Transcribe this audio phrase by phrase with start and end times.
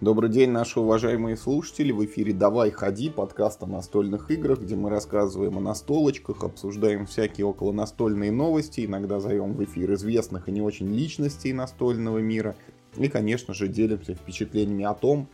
[0.00, 1.92] Добрый день, наши уважаемые слушатели.
[1.92, 7.46] В эфире «Давай, ходи» подкаст о настольных играх, где мы рассказываем о настолочках, обсуждаем всякие
[7.46, 12.56] околонастольные новости, иногда зовем в эфир известных и не очень личностей настольного мира.
[12.96, 15.28] И, конечно же, делимся впечатлениями о том,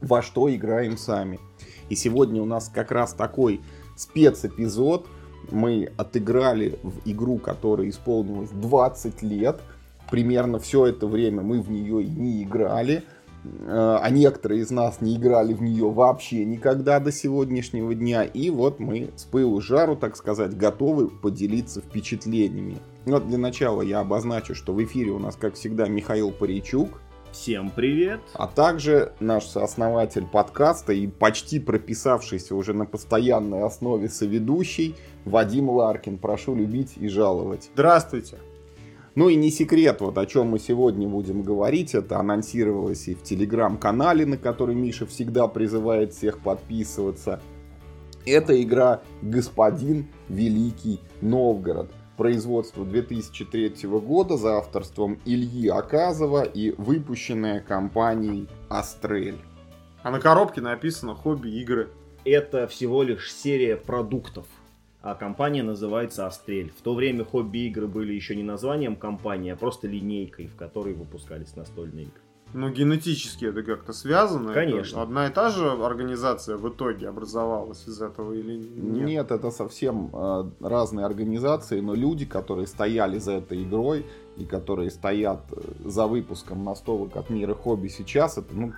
[0.00, 1.38] во что играем сами.
[1.90, 3.60] И сегодня у нас как раз такой
[3.96, 5.06] спецэпизод.
[5.50, 9.60] Мы отыграли в игру, которая исполнилась 20 лет.
[10.10, 13.04] Примерно все это время мы в нее не играли
[13.44, 18.24] а некоторые из нас не играли в нее вообще никогда до сегодняшнего дня.
[18.24, 22.78] И вот мы с пылу жару, так сказать, готовы поделиться впечатлениями.
[23.04, 27.00] Вот для начала я обозначу, что в эфире у нас, как всегда, Михаил Паричук.
[27.32, 28.20] Всем привет!
[28.34, 36.18] А также наш сооснователь подкаста и почти прописавшийся уже на постоянной основе соведущий Вадим Ларкин.
[36.18, 37.70] Прошу любить и жаловать.
[37.72, 38.36] Здравствуйте!
[39.14, 43.22] Ну и не секрет, вот о чем мы сегодня будем говорить, это анонсировалось и в
[43.22, 47.42] телеграм-канале, на который Миша всегда призывает всех подписываться.
[48.24, 51.90] Это игра «Господин Великий Новгород».
[52.16, 59.38] Производство 2003 года за авторством Ильи Аказова и выпущенная компанией Астрель.
[60.02, 61.90] А на коробке написано «Хобби-игры».
[62.24, 64.46] Это всего лишь серия продуктов–
[65.02, 66.72] а компания называется Астрель.
[66.76, 71.56] В то время хобби-игры были еще не названием компании, а просто линейкой, в которой выпускались
[71.56, 72.20] настольные игры.
[72.54, 74.52] Ну, генетически это как-то связано?
[74.52, 74.96] Конечно.
[74.96, 79.04] Это одна и та же организация в итоге образовалась из этого или нет?
[79.06, 84.04] Нет, это совсем э, разные организации, но люди, которые стояли за этой игрой
[84.36, 88.74] и которые стоят э, за выпуском настолок от мира хобби сейчас, это ну,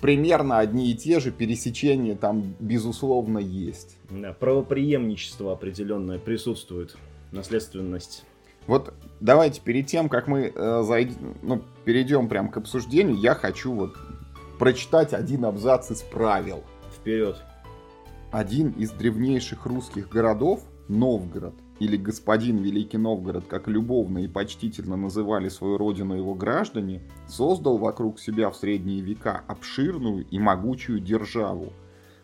[0.00, 3.96] примерно одни и те же, пересечения там безусловно есть.
[4.10, 6.96] Да, правоприемничество определенное присутствует,
[7.32, 8.24] наследственность.
[8.66, 11.12] Вот давайте перед тем, как мы э, зайд...
[11.42, 13.96] ну, перейдем прям к обсуждению, я хочу вот
[14.58, 16.62] прочитать один абзац из правил.
[16.94, 17.36] Вперед.
[18.30, 25.48] Один из древнейших русских городов, Новгород, или господин Великий Новгород, как любовно и почтительно называли
[25.48, 31.72] свою родину его граждане, создал вокруг себя в средние века обширную и могучую державу.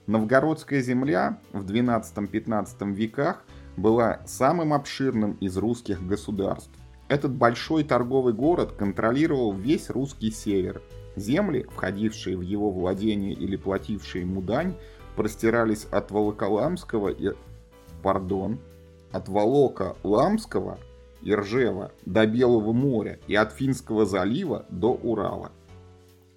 [0.07, 3.45] Новгородская земля в 12-15 веках
[3.77, 6.73] была самым обширным из русских государств.
[7.09, 10.83] Этот большой торговый город контролировал весь русский север.
[11.17, 14.75] Земли, входившие в его владение или платившие ему дань,
[15.17, 17.33] простирались от Волоколамского и...
[18.03, 18.59] Пардон,
[19.15, 20.77] от Волока Ламского
[21.23, 25.53] и Ржева до Белого моря и от Финского залива до Урала.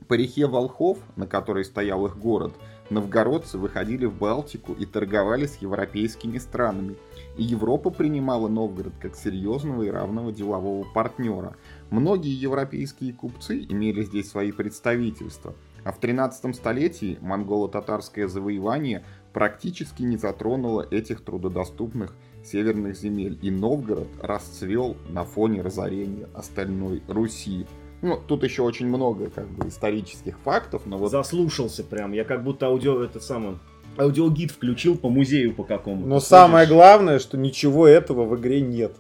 [0.08, 2.54] По реке Волхов, на которой стоял их город,
[2.92, 6.96] новгородцы выходили в Балтику и торговали с европейскими странами,
[7.36, 11.56] и Европа принимала Новгород как серьезного и равного делового партнера.
[11.90, 20.18] Многие европейские купцы имели здесь свои представительства, а в 13 столетии монголо-татарское завоевание практически не
[20.18, 22.16] затронуло этих трудодоступных
[22.48, 27.66] северных земель, и Новгород расцвел на фоне разорения остальной Руси.
[28.02, 31.12] Ну, тут еще очень много как бы исторических фактов, но вот...
[31.12, 33.58] Заслушался прям, я как будто аудио, это самое,
[33.98, 36.08] аудиогид включил по музею по какому-то.
[36.08, 38.96] Но самое главное, что ничего этого в игре нет.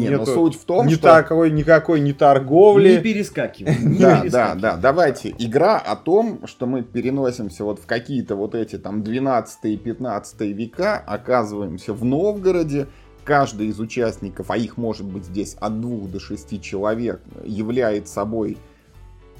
[0.00, 1.02] Не, но суть в том, ни что...
[1.02, 2.96] Такой, никакой не торговли.
[2.96, 3.76] Не перескакивай.
[4.00, 4.76] Да, да, да.
[4.76, 5.34] Давайте.
[5.38, 10.40] Игра о том, что мы переносимся вот в какие-то вот эти там 12 и 15
[10.40, 12.88] века, оказываемся в Новгороде,
[13.24, 18.58] каждый из участников, а их может быть здесь от двух до шести человек, является собой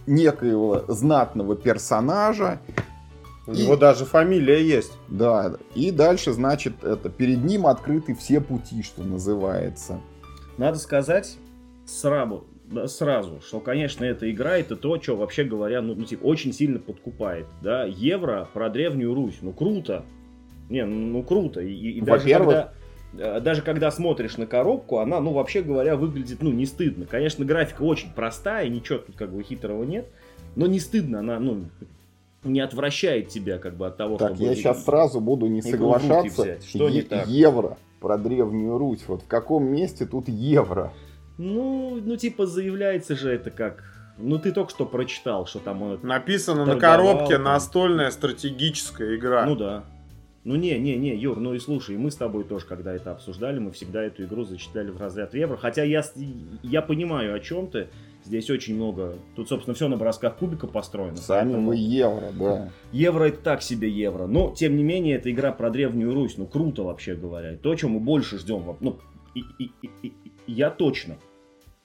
[0.06, 2.60] некоего знатного персонажа.
[3.47, 4.92] У и, него даже фамилия есть.
[5.09, 10.00] Да, и дальше, значит, это перед ним открыты все пути, что называется.
[10.60, 11.38] Надо сказать
[11.87, 12.44] сразу,
[12.84, 16.78] сразу, что, конечно, эта игра это то, что вообще говоря, ну, ну типа, очень сильно
[16.78, 20.04] подкупает, да, евро про Древнюю Русь, ну круто,
[20.69, 22.75] не, ну круто, и, и даже когда
[23.15, 27.07] э, даже когда смотришь на коробку, она, ну, вообще говоря, выглядит, ну, не стыдно.
[27.07, 30.09] Конечно, графика очень простая, ничего тут как бы хитрого нет,
[30.57, 31.65] но не стыдно, она, ну,
[32.45, 34.45] не отвращает тебя как бы от того, так, чтобы...
[34.45, 36.42] я сейчас сразу буду не соглашаться.
[36.42, 36.68] Взять.
[36.68, 37.27] Что е- не так?
[37.28, 39.04] Евро про Древнюю Русь.
[39.06, 40.92] Вот в каком месте тут евро?
[41.38, 43.84] Ну, ну типа заявляется же это как...
[44.18, 45.82] Ну ты только что прочитал, что там...
[45.82, 47.44] Он Написано на коробке там...
[47.44, 49.47] настольная стратегическая игра.
[49.47, 49.84] Ну да.
[50.44, 53.58] Ну не, не, не, Юр, ну и слушай, мы с тобой тоже, когда это обсуждали,
[53.58, 55.56] мы всегда эту игру зачитали в разряд евро.
[55.56, 56.02] Хотя я,
[56.62, 57.88] я понимаю, о чем ты.
[58.25, 59.15] Здесь очень много.
[59.34, 61.17] Тут, собственно, все на бросках кубика построено.
[61.17, 61.67] Сами поэтому...
[61.69, 62.71] мы евро, да.
[62.93, 64.27] Евро это так себе евро.
[64.27, 66.37] Но, тем не менее, это игра про Древнюю Русь.
[66.37, 67.57] Ну, круто вообще говоря.
[67.57, 68.77] То, чем мы больше ждем.
[68.81, 68.99] Ну,
[69.34, 70.13] и, и, и, и,
[70.47, 71.17] я точно.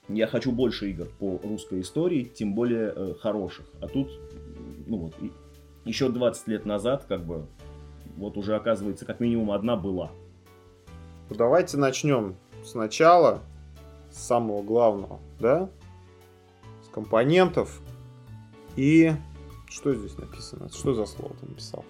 [0.08, 3.66] Я хочу больше игр по русской истории, тем более э, хороших.
[3.80, 4.08] А тут,
[4.86, 5.32] ну вот, и-
[5.84, 7.46] еще 20 лет назад, как бы,
[8.16, 10.10] вот уже оказывается, как минимум одна была.
[11.28, 13.42] Ну, Давайте начнем сначала,
[14.10, 15.68] с самого главного, да?
[16.96, 17.82] Компонентов.
[18.74, 19.12] И
[19.68, 20.70] что здесь написано?
[20.70, 21.84] Что за слово ты написал?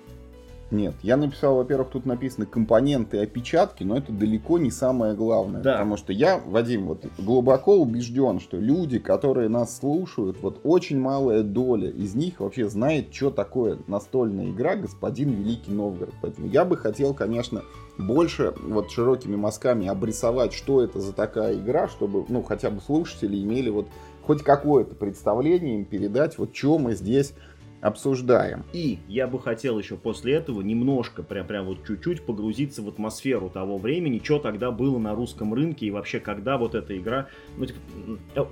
[0.73, 5.63] Нет, я написал, во-первых, тут написано компоненты и опечатки, но это далеко не самое главное.
[5.63, 5.75] Да.
[5.75, 11.45] Потому что я, Вадим, вот глубоко убежден, что люди, которые нас слушают, вот очень малая
[11.45, 16.15] доля из них вообще знает, что такое настольная игра «Господин Великий Новгород».
[16.21, 17.63] Поэтому я бы хотел, конечно,
[17.97, 23.41] больше вот широкими мазками обрисовать, что это за такая игра, чтобы, ну, хотя бы слушатели
[23.41, 23.87] имели вот
[24.27, 27.33] хоть какое-то представление им передать, вот что мы здесь
[27.81, 28.65] обсуждаем.
[28.73, 33.51] И я бы хотел еще после этого немножко, прям, прям вот чуть-чуть погрузиться в атмосферу
[33.51, 37.67] того времени, что тогда было на русском рынке и вообще когда вот эта игра, ну,
[37.67, 38.49] типа,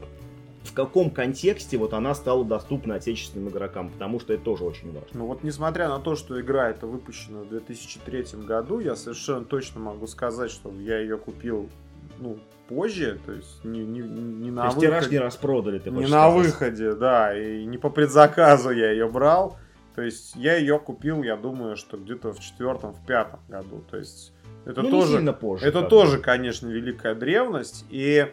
[0.63, 5.09] в каком контексте вот она стала доступна отечественным игрокам, потому что это тоже очень важно.
[5.13, 9.81] Ну вот несмотря на то, что игра эта выпущена в 2003 году, я совершенно точно
[9.81, 11.69] могу сказать, что я ее купил
[12.19, 12.39] ну,
[12.69, 15.17] позже, то есть не, не, не То на есть тираж выходе.
[15.19, 16.35] не распродали, ты Не на сказать.
[16.47, 19.57] выходе, да, и не по предзаказу я ее брал.
[19.95, 23.85] То есть я ее купил, я думаю, что где-то в четвертом, в пятом году.
[23.91, 24.33] То есть
[24.65, 25.67] это Ну, тоже, позже.
[25.67, 27.85] это тоже, конечно, великая древность.
[27.91, 28.27] И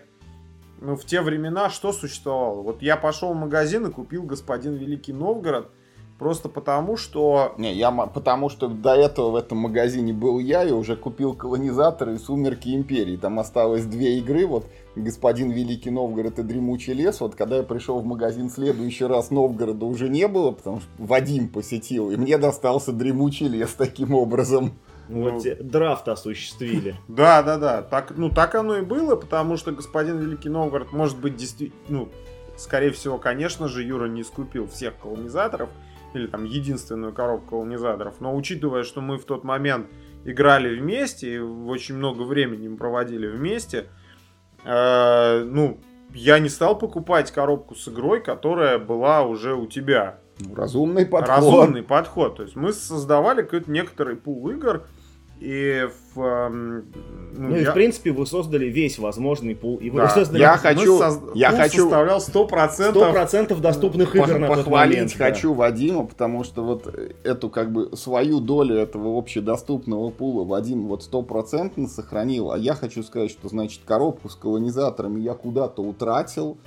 [0.80, 2.63] ну, в те времена что существовало?
[2.63, 5.69] Вот я пошел в магазин и купил господин Великий Новгород
[6.21, 10.71] просто потому, что Не, я потому что до этого в этом магазине был я и
[10.71, 13.18] уже купил колонизатор и Сумерки Империи.
[13.18, 17.21] Там осталось две игры, вот Господин Великий Новгород и Дремучий лес.
[17.21, 20.89] Вот когда я пришел в магазин в следующий раз, Новгорода уже не было, потому что
[21.00, 24.74] Вадим посетил, и мне достался Дремучий лес таким образом.
[25.09, 25.56] Вот Ну.
[25.59, 26.97] драфт осуществили.
[27.07, 27.81] Да, да, да.
[27.81, 32.09] Так, ну, так оно и было, потому что господин Великий Новгород, может быть, действительно, ну,
[32.57, 35.69] скорее всего, конечно же, Юра не скупил всех колонизаторов,
[36.13, 39.88] или там единственную коробку колонизаторов, но учитывая, что мы в тот момент
[40.25, 43.88] играли вместе, и очень много времени мы проводили вместе,
[44.63, 45.80] э, ну,
[46.13, 50.19] я не стал покупать коробку с игрой, которая была уже у тебя.
[50.40, 51.30] Ну, Разумный подход.
[51.30, 52.38] Разумный подход.
[52.38, 54.84] То есть мы создавали какой-то некоторый пул игр,
[55.41, 56.21] и в...
[56.21, 56.85] эм,
[57.35, 59.77] ну, Ну и я- в принципе вы создали весь возможный пул.
[59.77, 60.09] И вы Да.
[60.09, 62.93] создали Я хочу- соз- я пул хочу- составлял 100%.
[62.93, 65.15] 100% доступных игр Пох- на тот похвалить момент.
[65.17, 65.25] да.
[65.25, 66.93] хочу Вадима, потому что вот
[67.23, 73.01] эту как бы свою долю этого общедоступного пула Вадим вот стопроцентно сохранил, а я хочу
[73.01, 76.57] сказать, что значит коробку с колонизаторами я куда-то утратил,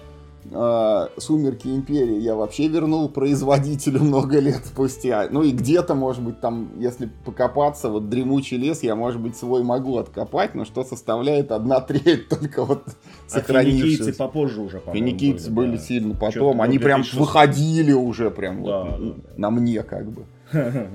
[0.52, 5.26] А, Сумерки Империи я вообще вернул производителю много лет спустя.
[5.30, 9.62] Ну и где-то, может быть, там, если покопаться, вот дремучий лес я, может быть, свой
[9.62, 12.90] могу откопать, но что составляет одна треть только вот А
[13.30, 13.96] сохранившись.
[13.98, 15.82] финикийцы попозже уже, по-моему, Финикийцы были да.
[15.82, 17.20] сильно потом, они прям 2006.
[17.20, 19.14] выходили уже прям Да, вот да, да.
[19.36, 20.24] на мне как бы.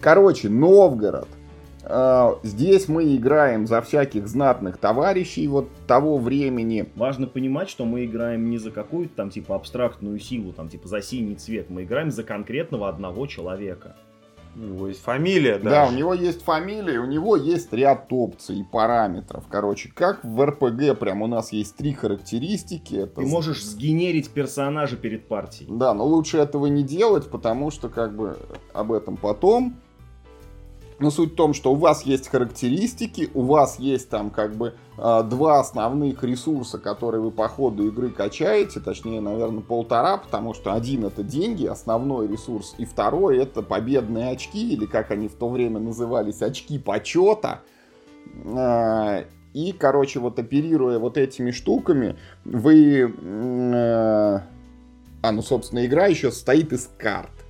[0.00, 1.28] Короче, Новгород.
[1.84, 6.88] А, Здесь мы играем за всяких знатных товарищей вот того времени.
[6.94, 11.02] Важно понимать, что мы играем не за какую-то там типа абстрактную силу, там типа за
[11.02, 11.70] синий цвет.
[11.70, 13.96] Мы играем за конкретного одного человека.
[14.54, 15.88] У него есть фамилия, Да, да.
[15.88, 19.44] у него есть фамилия, у него есть ряд опций и параметров.
[19.50, 22.96] Короче, как в РПГ, прям у нас есть три характеристики.
[22.96, 25.70] Это Ты можешь сгенерить персонажа перед партией.
[25.72, 28.36] Да, но лучше этого не делать, потому что как бы
[28.74, 29.80] об этом потом.
[31.02, 34.74] Но суть в том, что у вас есть характеристики, у вас есть там как бы
[34.96, 40.72] а, два основных ресурса, которые вы по ходу игры качаете, точнее, наверное, полтора, потому что
[40.72, 45.48] один это деньги, основной ресурс, и второй это победные очки, или как они в то
[45.48, 47.62] время назывались, очки почета.
[48.54, 53.12] А, И, короче, вот оперируя вот этими штуками, вы...
[53.12, 54.40] э,
[55.20, 57.41] А, ну, собственно, игра еще состоит из карт.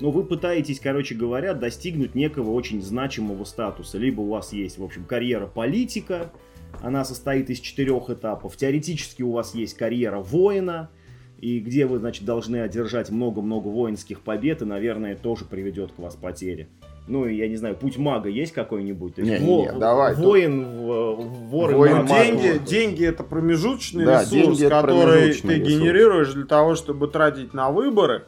[0.00, 3.96] Но вы пытаетесь, короче говоря, достигнуть некого очень значимого статуса.
[3.98, 6.32] Либо у вас есть, в общем, карьера политика,
[6.82, 8.56] она состоит из четырех этапов.
[8.56, 10.90] Теоретически у вас есть карьера воина,
[11.40, 16.16] и где вы, значит, должны одержать много-много воинских побед, и, наверное, тоже приведет к вас
[16.16, 16.68] потере.
[17.06, 19.18] Ну, я не знаю, путь мага есть какой-нибудь?
[19.18, 21.16] Не, во- не, давай, Воин, в-
[21.50, 22.08] вор и Воин, маг.
[22.08, 25.74] деньги, деньги это промежуточный Да, ресурс, деньги который промежуточный ты ресурс.
[25.82, 28.24] генерируешь для того, чтобы тратить на выборы,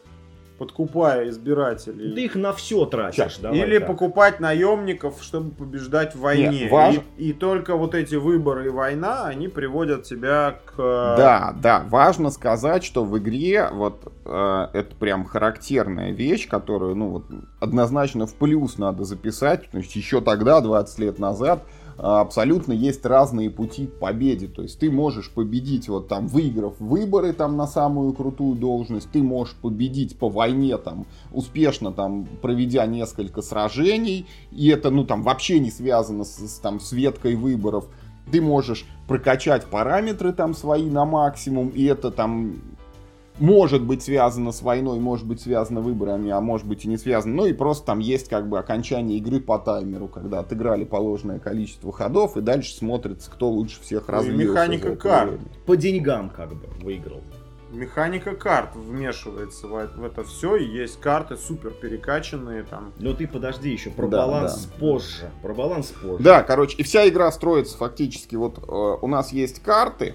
[0.59, 2.15] подкупая избирателей.
[2.15, 3.39] Ты их на все тратишь.
[3.39, 3.89] Давай Или так.
[3.89, 6.49] покупать наемников, чтобы побеждать в войне.
[6.65, 10.73] Не, важ- И, и только вот эти выборы и война, они приводят тебя к...
[10.79, 16.95] э, Да, да, важно сказать, что в игре вот э, это прям характерная вещь, которую,
[16.97, 17.25] ну вот,
[17.61, 21.63] однозначно в плюс надо записать, потому что еще тогда, 20 лет назад,
[21.99, 24.49] абсолютно есть разные пути к победе.
[24.49, 29.23] То есть ты можешь победить, вот там, выиграв выборы там на самую крутую должность, ты
[29.23, 35.59] можешь победить по войне, там, успешно там, проведя несколько сражений, и это, ну, там, вообще
[35.59, 37.87] не связано с, с там, с веткой выборов.
[38.31, 42.57] Ты можешь прокачать параметры там свои на максимум, и это там
[43.39, 47.35] может быть связано с войной, может быть связано выборами, а может быть и не связано.
[47.35, 51.93] Ну и просто там есть как бы окончание игры по таймеру, когда отыграли положенное количество
[51.93, 54.45] ходов, и дальше смотрится, кто лучше всех развился.
[54.45, 55.41] Ну механика карт.
[55.67, 57.21] По деньгам как бы выиграл.
[57.73, 62.93] Механика карт вмешивается в, в это все, и есть карты супер перекачанные там.
[62.99, 64.79] Но ты подожди еще про да, баланс да.
[64.79, 65.31] позже.
[65.43, 66.23] Про баланс позже.
[66.23, 68.37] Да, короче, и вся игра строится фактически.
[68.37, 70.15] Вот э, у нас есть карты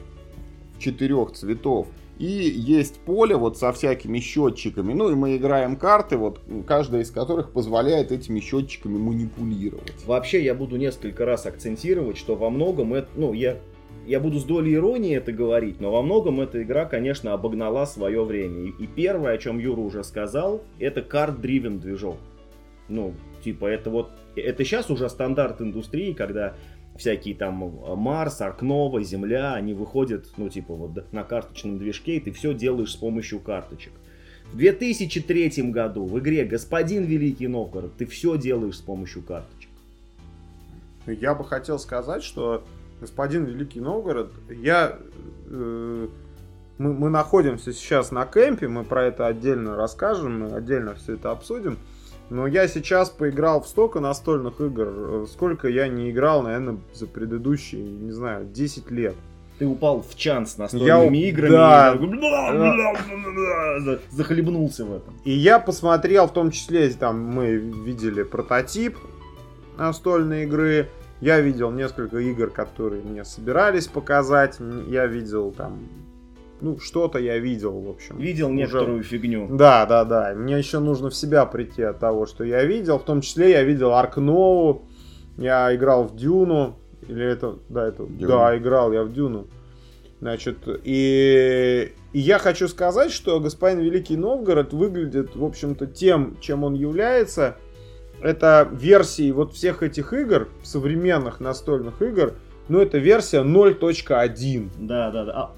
[0.80, 1.88] четырех цветов,
[2.22, 4.94] и есть поле вот со всякими счетчиками.
[4.94, 9.94] Ну и мы играем карты, вот каждая из которых позволяет этими счетчиками манипулировать.
[10.06, 13.58] Вообще я буду несколько раз акцентировать, что во многом это, ну я
[14.06, 18.24] я буду с долей иронии это говорить, но во многом эта игра, конечно, обогнала свое
[18.24, 18.72] время.
[18.80, 22.18] И, первое, о чем Юра уже сказал, это карт-дривен движок.
[22.88, 23.14] Ну,
[23.44, 26.56] типа, это вот, это сейчас уже стандарт индустрии, когда
[27.02, 32.20] всякие там э, Марс, Аркнова, Земля, они выходят, ну, типа, вот на карточном движке, и
[32.20, 33.92] ты все делаешь с помощью карточек.
[34.54, 39.70] В 2003 году в игре «Господин Великий Новгород» ты все делаешь с помощью карточек.
[41.08, 42.64] Я бы хотел сказать, что
[43.00, 45.00] «Господин Великий Новгород», я...
[45.48, 46.08] Э,
[46.78, 51.32] мы, мы находимся сейчас на кемпе, мы про это отдельно расскажем, мы отдельно все это
[51.32, 51.78] обсудим.
[52.32, 57.82] Но я сейчас поиграл в столько настольных игр, сколько я не играл, наверное, за предыдущие,
[57.82, 59.16] не знаю, 10 лет.
[59.60, 61.30] Ты упал в чан с настольными я...
[61.30, 61.94] играми да.
[61.94, 61.98] и
[64.12, 65.14] захлебнулся в этом.
[65.26, 68.98] И я посмотрел, в том числе, там мы видели прототип
[69.78, 70.88] настольной игры,
[71.20, 74.58] я видел несколько игр, которые мне собирались показать,
[74.88, 75.80] я видел там
[76.62, 78.18] ну, что-то я видел, в общем.
[78.18, 78.56] Видел уже...
[78.56, 79.48] некоторую фигню.
[79.52, 80.34] Да, да, да.
[80.36, 83.00] Мне еще нужно в себя прийти от того, что я видел.
[83.00, 84.86] В том числе я видел Аркноу,
[85.38, 86.78] я играл в Дюну.
[87.08, 88.28] Или это, да, это, Дюну.
[88.28, 89.48] да, играл я в Дюну.
[90.20, 96.64] Значит, и, и я хочу сказать, что господин Великий Новгород выглядит, в общем-то, тем, чем
[96.64, 97.58] он является.
[98.22, 102.36] Это версии вот всех этих игр, современных настольных игр,
[102.68, 104.70] ну, это версия 0.1.
[104.78, 105.52] Да, да, да.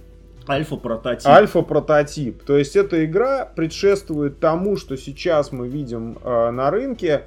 [0.48, 1.28] Альфа-прототип.
[1.28, 2.44] Альфа-прототип.
[2.44, 7.24] То есть эта игра предшествует тому, что сейчас мы видим э, на рынке.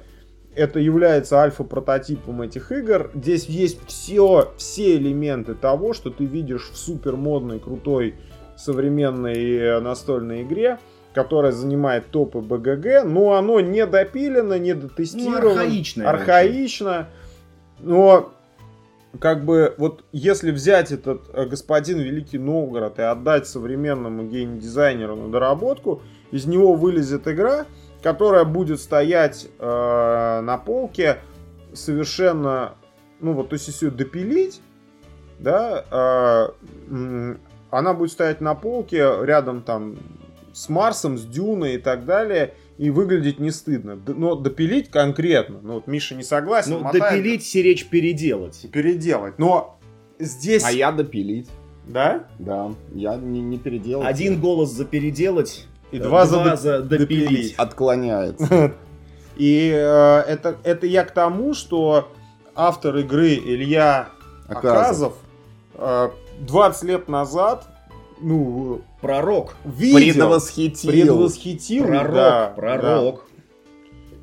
[0.55, 3.11] Это является альфа-прототипом этих игр.
[3.13, 8.15] Здесь есть все, все элементы того, что ты видишь в супер модной, крутой
[8.55, 10.79] современной э, настольной игре
[11.13, 15.41] которая занимает топы БГГ, но оно не допилено, не дотестировано.
[15.41, 16.09] Ну, архаично.
[16.09, 17.09] Архаично.
[17.79, 18.33] Но
[19.19, 25.29] как бы вот если взять этот э, господин Великий Новгород и отдать современному геймдизайнеру на
[25.29, 27.65] доработку, из него вылезет игра,
[28.01, 31.19] которая будет стоять э, на полке
[31.73, 32.75] совершенно,
[33.19, 34.61] ну вот, то есть если ее допилить,
[35.39, 36.53] да,
[36.89, 37.35] э,
[37.69, 39.97] она будет стоять на полке рядом там
[40.53, 43.99] с Марсом, с Дюной и так далее, и выглядеть не стыдно.
[44.05, 46.73] Но допилить конкретно, ну вот Миша не согласен.
[46.73, 47.03] Ну, мотает...
[47.03, 48.67] допилить, сиречь, переделать.
[48.71, 49.39] Переделать.
[49.39, 49.79] Но
[50.19, 50.63] здесь...
[50.63, 51.49] А я допилить.
[51.85, 52.25] Да?
[52.37, 54.05] Да, я не, не переделал.
[54.05, 57.29] Один голос за переделать, и два, два за, за допилить.
[57.29, 57.55] допилить.
[57.57, 58.73] Отклоняется.
[59.37, 59.77] И э,
[60.27, 62.11] это, это я к тому, что
[62.55, 64.09] автор игры Илья
[64.47, 65.13] Аказов,
[65.77, 67.67] Аказов 20 э, лет назад
[68.19, 69.55] ну, пророк.
[69.65, 70.91] Видел, предвосхитил.
[70.91, 73.15] Предвосхитил, пророк, да, пророк.
[73.15, 73.43] Да.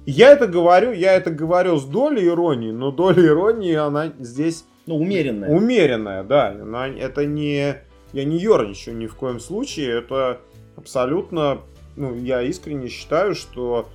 [0.06, 4.64] Я это говорю, я это говорю с долей иронии, но доля иронии, она здесь...
[4.86, 5.50] Ну, умеренная.
[5.50, 6.48] Умеренная, да.
[6.48, 7.76] Она, это не...
[8.12, 9.98] Я не ерничаю ни в коем случае.
[9.98, 10.40] Это
[10.76, 11.62] абсолютно...
[11.96, 13.88] Ну, я искренне считаю, что...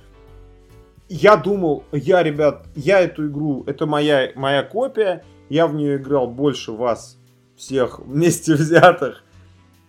[1.08, 6.28] Я думал, я, ребят, я эту игру, это моя, моя копия, я в нее играл
[6.28, 7.18] больше вас
[7.56, 9.24] всех вместе взятых.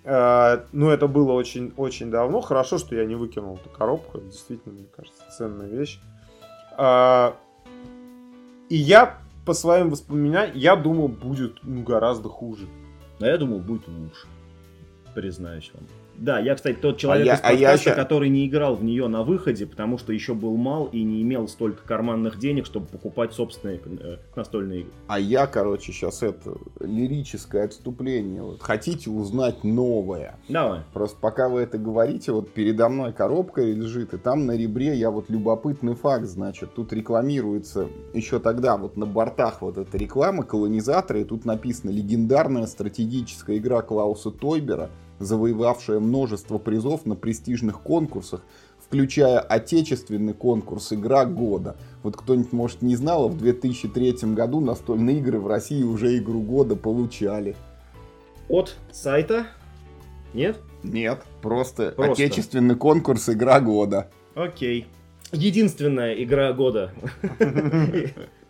[0.04, 2.42] Э, ну, это было очень-очень давно.
[2.42, 4.18] Хорошо, что я не выкинул эту коробку.
[4.18, 6.00] Это действительно, мне кажется, ценная вещь.
[6.78, 7.34] Э,
[8.70, 12.68] и я, по своим воспоминаниям, я думал, будет ну, гораздо хуже.
[13.20, 14.28] А я думал, будет лучше.
[15.14, 15.84] Признаюсь вам.
[16.22, 19.08] Да, я, кстати, тот человек я- из а я ща- который не играл в нее
[19.08, 23.34] на выходе, потому что еще был мал и не имел столько карманных денег, чтобы покупать
[23.34, 24.92] собственные э, настольные игры.
[25.08, 28.44] А я, короче, сейчас это лирическое отступление.
[28.44, 30.38] Вот, хотите узнать новое?
[30.48, 30.82] Давай.
[30.94, 35.10] Просто пока вы это говорите, вот передо мной коробка лежит, и там на ребре я
[35.10, 41.22] вот любопытный факт, значит, тут рекламируется еще тогда вот на бортах вот эта реклама колонизаторы,
[41.22, 44.92] и тут написано легендарная стратегическая игра Клауса Тойбера,
[45.24, 48.44] завоевавшая множество призов на престижных конкурсах,
[48.80, 51.76] включая отечественный конкурс «Игра года».
[52.04, 56.42] Вот кто-нибудь, может, не знал, а в 2003 году настольные игры в России уже «Игру
[56.42, 57.56] года» получали.
[58.50, 59.48] От сайта?
[60.34, 60.60] Нет?
[60.84, 62.24] Нет, просто, Просто.
[62.24, 64.10] отечественный конкурс «Игра года».
[64.36, 64.88] Окей.
[65.32, 66.92] Единственная игра года.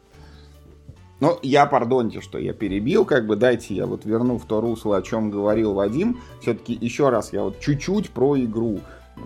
[1.21, 4.97] Ну, я, пардоньте, что я перебил, как бы дайте я вот верну в то русло,
[4.97, 6.19] о чем говорил Вадим.
[6.41, 8.79] Все-таки еще раз я вот чуть-чуть про игру.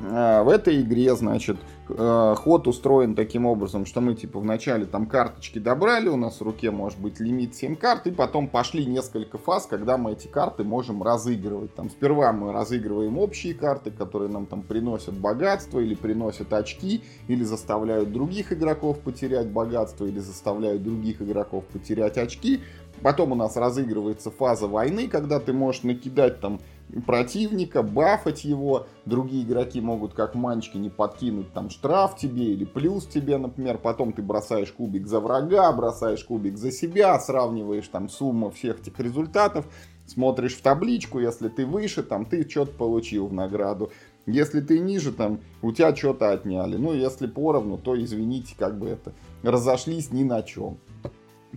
[0.04, 1.58] А, В этой игре, значит,
[1.90, 6.44] э, ход устроен таким образом, что мы типа вначале там карточки добрали, у нас в
[6.44, 10.64] руке может быть лимит 7 карт, и потом пошли несколько фаз, когда мы эти карты
[10.64, 11.74] можем разыгрывать.
[11.76, 17.44] Там сперва мы разыгрываем общие карты, которые нам там приносят богатство или приносят очки, или
[17.44, 22.62] заставляют других игроков потерять богатство, или заставляют других игроков потерять очки.
[23.02, 26.60] Потом у нас разыгрывается фаза войны, когда ты можешь накидать там
[27.06, 28.88] противника, бафать его.
[29.06, 33.78] Другие игроки могут как манчки не подкинуть там штраф тебе или плюс тебе, например.
[33.78, 39.00] Потом ты бросаешь кубик за врага, бросаешь кубик за себя, сравниваешь там сумму всех этих
[39.00, 39.66] результатов.
[40.08, 43.92] Смотришь в табличку, если ты выше, там ты что-то получил в награду.
[44.28, 46.78] Если ты ниже, там у тебя что-то отняли.
[46.78, 50.78] Ну, если поровну, то извините, как бы это разошлись ни на чем.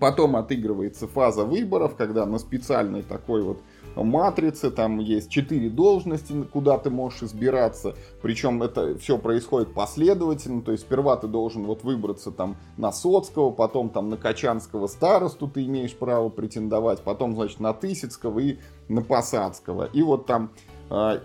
[0.01, 3.61] Потом отыгрывается фаза выборов, когда на специальной такой вот
[3.97, 7.95] матрице там есть четыре должности, куда ты можешь избираться.
[8.23, 10.63] Причем это все происходит последовательно.
[10.63, 15.49] То есть сперва ты должен вот выбраться там на Соцкого, потом там на Качанского старосту
[15.49, 19.85] ты имеешь право претендовать, потом, значит, на Тысяцкого и на Посадского.
[19.93, 20.51] И вот там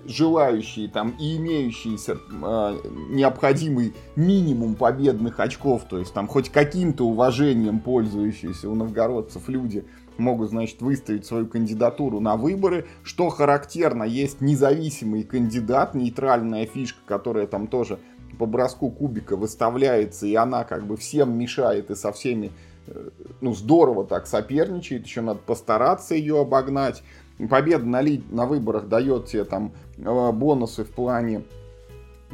[0.06, 2.78] желающие там и имеющиеся э,
[3.10, 9.86] необходимый минимум победных очков, то есть там хоть каким-то уважением пользующиеся у новгородцев люди
[10.18, 12.86] могут, значит, выставить свою кандидатуру на выборы.
[13.04, 18.00] Что характерно, есть независимый кандидат, нейтральная фишка, которая там тоже
[18.38, 22.52] по броску кубика выставляется, и она как бы всем мешает и со всеми
[22.88, 23.10] э,
[23.42, 27.04] ну, здорово так соперничает, еще надо постараться ее обогнать.
[27.50, 31.44] Победа на, ли- на выборах дает тебе там э, бонусы в плане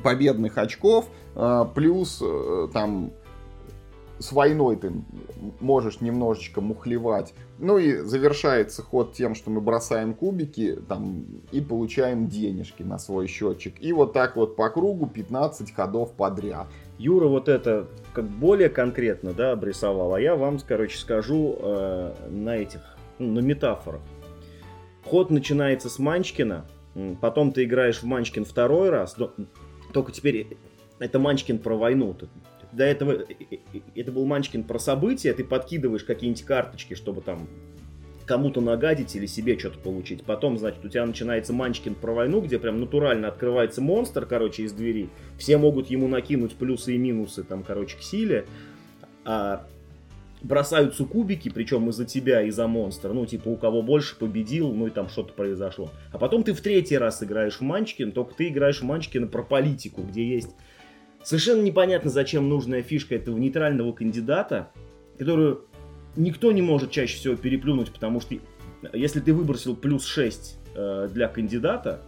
[0.03, 3.11] победных очков, э, плюс э, там
[4.19, 4.91] с войной ты
[5.61, 7.33] можешь немножечко мухлевать.
[7.57, 13.27] Ну и завершается ход тем, что мы бросаем кубики там, и получаем денежки на свой
[13.27, 13.75] счетчик.
[13.79, 16.67] И вот так вот по кругу 15 ходов подряд.
[16.97, 22.57] Юра вот это как более конкретно, да, обрисовал, а я вам, короче, скажу э, на
[22.57, 22.81] этих,
[23.19, 24.01] ну, на метафорах.
[25.09, 26.67] Ход начинается с Манчкина,
[27.19, 29.33] потом ты играешь в Манчкин второй раз, но
[29.91, 30.45] только теперь
[30.99, 32.15] это Манчкин про войну.
[32.71, 37.21] До этого э, э, э, это был Манчкин про события, ты подкидываешь какие-нибудь карточки, чтобы
[37.21, 37.47] там
[38.27, 40.23] кому-то нагадить или себе что-то получить.
[40.23, 44.73] Потом, значит, у тебя начинается Манчкин про войну, где прям натурально открывается монстр, короче, из
[44.73, 45.09] двери.
[45.39, 48.45] Все могут ему накинуть плюсы и минусы, там, короче, к силе.
[49.25, 49.65] А
[50.41, 53.11] бросаются кубики, причем из-за тебя, и за монстра.
[53.13, 55.91] Ну, типа, у кого больше победил, ну и там что-то произошло.
[56.11, 59.43] А потом ты в третий раз играешь в Манчкин, только ты играешь в Манчкина про
[59.43, 60.49] политику, где есть
[61.23, 64.71] совершенно непонятно, зачем нужная фишка этого нейтрального кандидата,
[65.17, 65.65] которую
[66.15, 68.35] никто не может чаще всего переплюнуть, потому что
[68.93, 72.01] если ты выбросил плюс 6 э, для кандидата,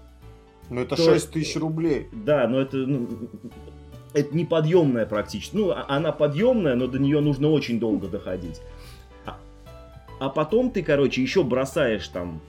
[0.70, 2.08] Ну это То- 6 тысяч рублей.
[2.14, 3.10] да, но это, ну,
[4.14, 5.56] это неподъемная практически.
[5.56, 8.62] Ну, а- она подъемная, но до нее нужно очень долго доходить.
[9.26, 9.38] А,
[10.20, 12.42] а потом ты, короче, еще бросаешь там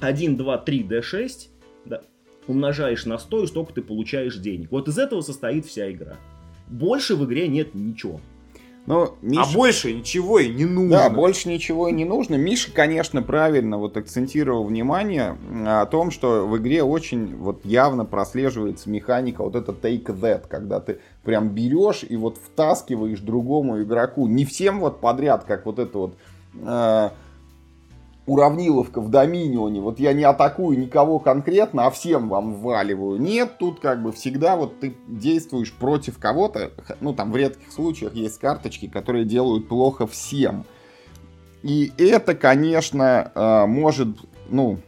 [0.00, 1.48] 1, 2, 3, D6,
[1.84, 2.02] да,
[2.46, 4.70] умножаешь на 100, и столько ты получаешь денег.
[4.70, 6.16] Вот из этого состоит вся игра.
[6.68, 8.20] Больше в игре нет ничего.
[8.86, 9.42] Ну, Миша...
[9.42, 10.96] А больше ничего и не нужно.
[10.96, 12.36] Да, больше ничего и не нужно.
[12.36, 18.90] Миша, конечно, правильно вот акцентировал внимание о том, что в игре очень вот явно прослеживается
[18.90, 24.26] механика вот это take that, когда ты прям берешь и вот втаскиваешь другому игроку.
[24.26, 26.14] Не всем вот подряд, как вот это вот
[26.54, 27.10] э,
[28.30, 29.80] уравниловка в Доминионе.
[29.80, 33.20] Вот я не атакую никого конкретно, а всем вам вваливаю.
[33.20, 36.70] Нет, тут как бы всегда вот ты действуешь против кого-то.
[37.00, 40.64] Ну, там в редких случаях есть карточки, которые делают плохо всем.
[41.64, 44.08] И это, конечно, э, может,
[44.48, 44.78] ну,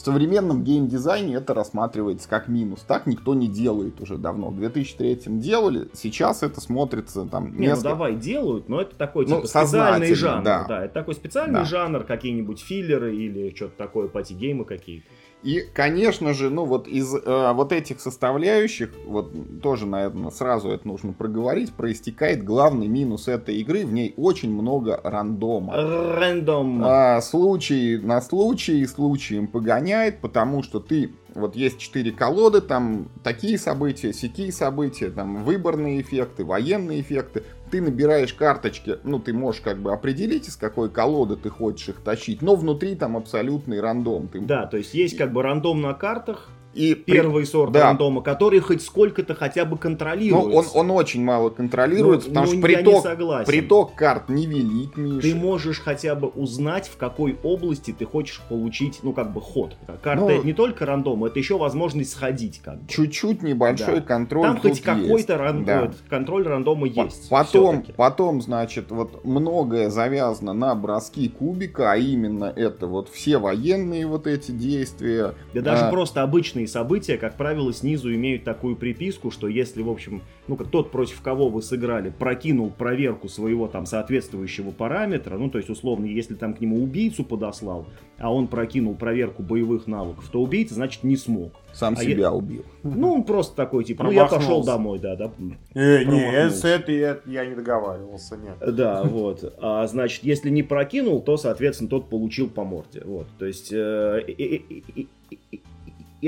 [0.00, 2.80] в современном геймдизайне это рассматривается как минус.
[2.88, 4.48] Так никто не делает уже давно.
[4.48, 7.52] В 2003 делали, сейчас это смотрится там...
[7.52, 7.90] Не, несколько...
[7.90, 10.42] ну давай, делают, но это такой ну, типа ну, специальный жанр.
[10.42, 10.64] Да.
[10.66, 11.64] да, это такой специальный да.
[11.66, 15.06] жанр, какие-нибудь филлеры или что-то такое, пати-геймы какие-то.
[15.42, 20.86] И, конечно же, ну вот из э, вот этих составляющих, вот тоже, наверное, сразу это
[20.86, 23.86] нужно проговорить, проистекает главный минус этой игры.
[23.86, 25.74] В ней очень много рандома.
[25.74, 26.82] Рандом.
[26.84, 33.58] А, случай на случай, случаем погоняет, потому что ты вот есть четыре колоды, там такие
[33.58, 37.44] события, сякие события, там выборные эффекты, военные эффекты.
[37.70, 42.00] Ты набираешь карточки, ну, ты можешь как бы определить, из какой колоды ты хочешь их
[42.00, 44.28] тащить, но внутри там абсолютный рандом.
[44.28, 44.40] Ты...
[44.40, 47.50] Да, то есть есть как бы рандом на картах, и первый при...
[47.50, 47.84] сорт да.
[47.84, 50.50] рандома, который хоть сколько-то хотя бы контролируется.
[50.50, 55.20] Ну, он, он очень мало контролируется, ну, потому ну, что приток, приток карт невелик, Миша.
[55.20, 59.76] Ты можешь хотя бы узнать, в какой области ты хочешь получить, ну, как бы, ход.
[60.02, 62.60] Карта ну, не только рандом, это еще возможность сходить.
[62.62, 62.88] Как бы.
[62.88, 64.02] Чуть-чуть небольшой да.
[64.02, 65.64] контроль Там хоть какой-то ран...
[65.64, 65.90] да.
[66.08, 67.28] контроль рандома есть.
[67.28, 74.06] Потом, потом, значит, вот многое завязано на броски кубика, а именно это вот все военные
[74.06, 75.34] вот эти действия.
[75.52, 75.62] Да а...
[75.62, 80.22] даже просто обычные различные события, как правило, снизу имеют такую приписку, что если, в общем,
[80.48, 85.58] ну, как тот, против кого вы сыграли, прокинул проверку своего там соответствующего параметра, ну, то
[85.58, 87.86] есть, условно, если там к нему убийцу подослал,
[88.18, 91.52] а он прокинул проверку боевых навыков, то убийца, значит, не смог.
[91.72, 92.32] Сам а себя я...
[92.32, 92.64] убил.
[92.82, 95.30] Ну, он просто такой, типа, ну, я пошел домой, да, да.
[95.74, 98.74] Э, не, с этой я, я не договаривался, нет.
[98.74, 99.54] Да, вот.
[99.60, 103.02] А, значит, если не прокинул, то, соответственно, тот получил по морде.
[103.04, 103.72] Вот, то есть...
[103.72, 104.20] Э,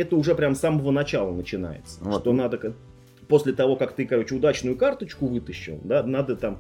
[0.01, 2.03] это уже прям с самого начала начинается.
[2.03, 2.23] Вот.
[2.23, 2.75] Что надо,
[3.29, 6.59] после того, как ты, короче, удачную карточку вытащил, да, надо там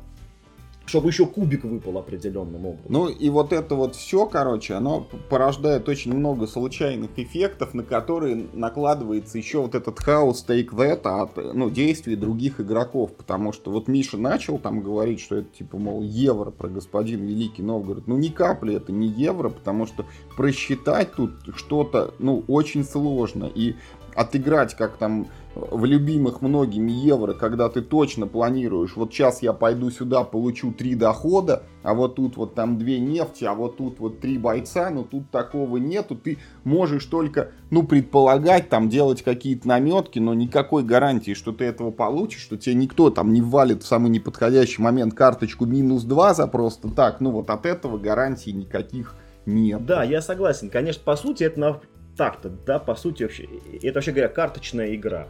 [0.86, 2.86] чтобы еще кубик выпал определенным образом.
[2.88, 8.46] Ну и вот это вот все, короче, оно порождает очень много случайных эффектов, на которые
[8.52, 13.12] накладывается еще вот этот хаос take that от ну, действий других игроков.
[13.12, 17.62] Потому что вот Миша начал там говорить, что это типа, мол, евро про господин Великий
[17.62, 18.06] Новгород.
[18.06, 20.04] Ну ни капли это не евро, потому что
[20.36, 23.50] просчитать тут что-то, ну, очень сложно.
[23.54, 23.76] И
[24.14, 29.90] отыграть, как там в любимых многими евро, когда ты точно планируешь, вот сейчас я пойду
[29.90, 34.20] сюда, получу три дохода, а вот тут вот там две нефти, а вот тут вот
[34.20, 40.18] три бойца, но тут такого нету, ты можешь только, ну, предполагать, там, делать какие-то наметки,
[40.18, 44.10] но никакой гарантии, что ты этого получишь, что тебе никто там не валит в самый
[44.10, 49.84] неподходящий момент карточку минус два за просто так, ну, вот от этого гарантий никаких нет.
[49.84, 50.70] Да, я согласен.
[50.70, 51.80] Конечно, по сути, это
[52.16, 53.48] так-то, да, по сути вообще,
[53.82, 55.28] это вообще говоря, карточная игра.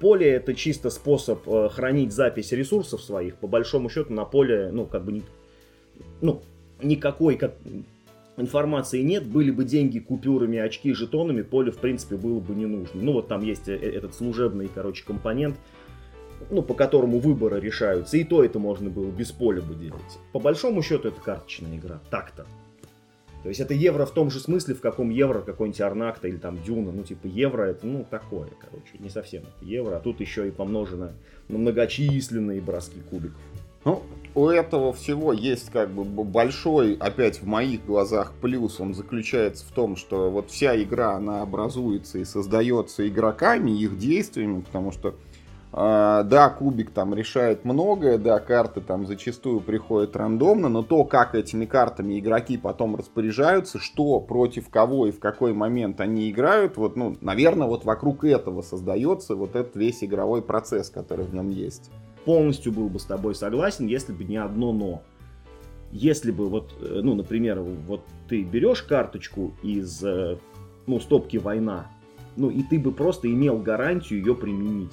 [0.00, 4.86] Поле это чисто способ э, хранить запись ресурсов своих, по большому счету на поле, ну,
[4.86, 5.22] как бы, не,
[6.20, 6.42] ну,
[6.82, 7.54] никакой как,
[8.36, 13.00] информации нет, были бы деньги купюрами, очки, жетонами, поле, в принципе, было бы не нужно.
[13.00, 15.56] Ну, вот там есть э, этот служебный, короче, компонент,
[16.50, 20.18] ну, по которому выборы решаются, и то это можно было без поля бы делать.
[20.32, 22.46] По большому счету, это карточная игра, так-то.
[23.42, 26.62] То есть это евро в том же смысле, в каком евро какой-нибудь Арнакта или там
[26.62, 26.92] Дюна.
[26.92, 29.96] Ну, типа евро это, ну, такое, короче, не совсем это евро.
[29.96, 31.12] А тут еще и помножено
[31.48, 33.40] на многочисленные броски кубиков.
[33.84, 34.02] Ну,
[34.36, 38.78] у этого всего есть как бы большой, опять в моих глазах, плюс.
[38.78, 44.60] Он заключается в том, что вот вся игра, она образуется и создается игроками, их действиями,
[44.60, 45.16] потому что
[45.72, 51.64] да, кубик там решает многое, да, карты там зачастую приходят рандомно, но то, как этими
[51.64, 57.16] картами игроки потом распоряжаются, что против кого и в какой момент они играют, вот, ну,
[57.22, 61.90] наверное, вот вокруг этого создается вот этот весь игровой процесс, который в нем есть.
[62.26, 65.02] Полностью был бы с тобой согласен, если бы не одно но.
[65.90, 70.38] Если бы вот, э, ну, например, вот ты берешь карточку из, э,
[70.86, 71.86] ну, стопки война,
[72.36, 74.92] ну, и ты бы просто имел гарантию ее применить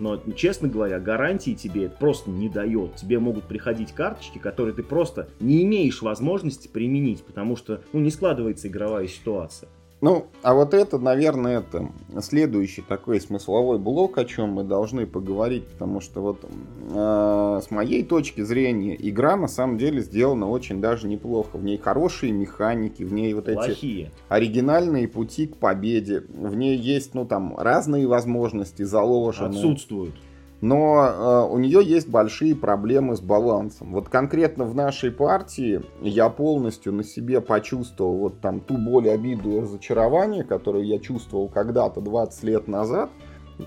[0.00, 2.96] но, честно говоря, гарантии тебе это просто не дает.
[2.96, 8.10] Тебе могут приходить карточки, которые ты просто не имеешь возможности применить, потому что ну, не
[8.10, 9.68] складывается игровая ситуация.
[10.00, 11.90] Ну, а вот это, наверное, это
[12.22, 18.02] следующий такой смысловой блок, о чем мы должны поговорить, потому что вот э, с моей
[18.02, 21.58] точки зрения игра на самом деле сделана очень даже неплохо.
[21.58, 24.04] В ней хорошие механики, в ней вот Плохие.
[24.04, 29.56] эти оригинальные пути к победе, в ней есть, ну там, разные возможности заложены.
[29.56, 30.14] Отсутствуют
[30.60, 33.92] но э, у нее есть большие проблемы с балансом.
[33.92, 39.56] Вот конкретно в нашей партии я полностью на себе почувствовал вот там ту боль, обиду
[39.56, 43.10] и разочарование, которую я чувствовал когда-то 20 лет назад.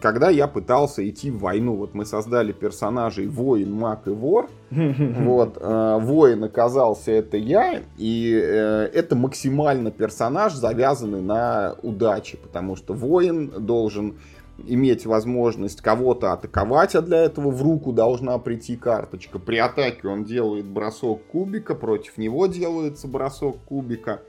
[0.02, 5.58] когда я пытался идти в войну, вот мы создали персонажей воин, маг и вор, вот,
[5.60, 12.94] э, воин оказался это я, и э, это максимально персонаж, завязанный на удаче, потому что
[12.94, 14.16] воин должен
[14.58, 19.40] иметь возможность кого-то атаковать, а для этого в руку должна прийти карточка.
[19.40, 24.22] При атаке он делает бросок кубика, против него делается бросок кубика.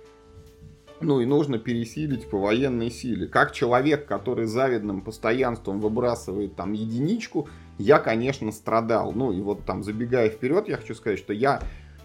[1.00, 3.26] Ну и нужно пересилить по военной силе.
[3.26, 9.12] Как человек, который завидным постоянством выбрасывает там единичку, я, конечно, страдал.
[9.12, 11.60] Ну и вот там, забегая вперед, я хочу сказать, что я...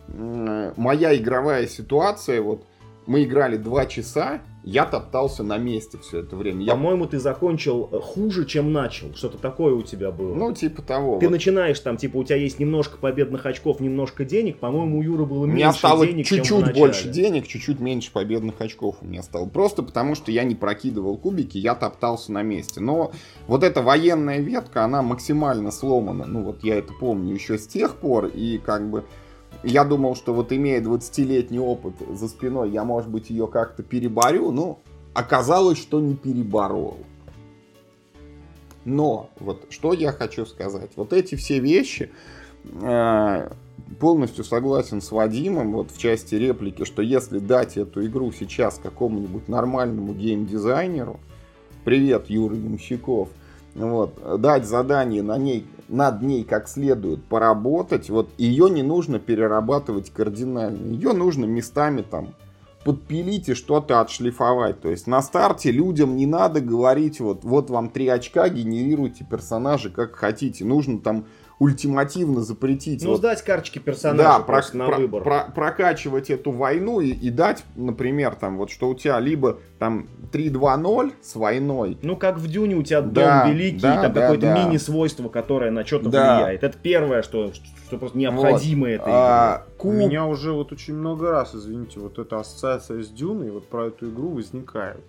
[0.08, 2.66] Моя игровая ситуация, вот
[3.06, 6.64] мы играли два часа, я топтался на месте все это время.
[6.64, 6.74] Я...
[6.74, 9.14] По-моему, ты закончил э, хуже, чем начал.
[9.16, 10.36] Что-то такое у тебя было.
[10.36, 11.18] Ну, типа того.
[11.20, 11.32] Ты вот.
[11.32, 14.60] начинаешь там, типа, у тебя есть немножко победных очков, немножко денег.
[14.60, 18.12] По-моему, у Юры было меньше денег, У меня стало денег, чуть-чуть больше денег, чуть-чуть меньше
[18.12, 19.48] победных очков у меня стало.
[19.48, 22.82] Просто потому, что я не прокидывал кубики, я топтался на месте.
[22.82, 23.12] Но
[23.48, 26.26] вот эта военная ветка, она максимально сломана.
[26.26, 28.26] Ну, вот я это помню еще с тех пор.
[28.28, 29.06] И как бы
[29.64, 34.52] я думал, что вот имея 20-летний опыт за спиной, я, может быть, ее как-то переборю,
[34.52, 34.80] но
[35.14, 36.98] оказалось, что не переборол.
[38.86, 40.92] Но, вот что я хочу сказать.
[40.96, 42.12] Вот эти все вещи,
[42.82, 43.52] э,
[44.00, 49.48] полностью согласен с Вадимом, вот в части реплики, что если дать эту игру сейчас какому-нибудь
[49.48, 51.20] нормальному геймдизайнеру,
[51.84, 53.30] привет, Юра Ямщиков,
[53.80, 60.12] вот, дать задание на ней, над ней как следует поработать, вот ее не нужно перерабатывать
[60.12, 62.36] кардинально, ее нужно местами там
[62.84, 64.82] подпилить и что-то отшлифовать.
[64.82, 69.90] То есть на старте людям не надо говорить, вот, вот вам три очка, генерируйте персонажи
[69.90, 70.66] как хотите.
[70.66, 71.26] Нужно там
[71.60, 73.04] ультимативно запретить.
[73.04, 75.24] Ну, вот, сдать карточки персонажа да, про, на про, выбор.
[75.24, 80.08] Про, прокачивать эту войну и, и дать, например, там, вот что у тебя либо там
[80.32, 81.98] 3-2-0 с войной.
[82.02, 84.58] Ну, как в Дюне у тебя да, дом великий, да, там да, какое-то да.
[84.58, 86.38] мини-свойство, которое на что-то да.
[86.38, 86.64] влияет.
[86.64, 88.94] Это первое, что, что просто необходимо вот.
[88.94, 89.04] это.
[89.08, 89.92] А, куб...
[89.92, 93.88] У меня уже вот очень много раз, извините, вот эта ассоциация с Дюной вот про
[93.88, 95.04] эту игру возникает.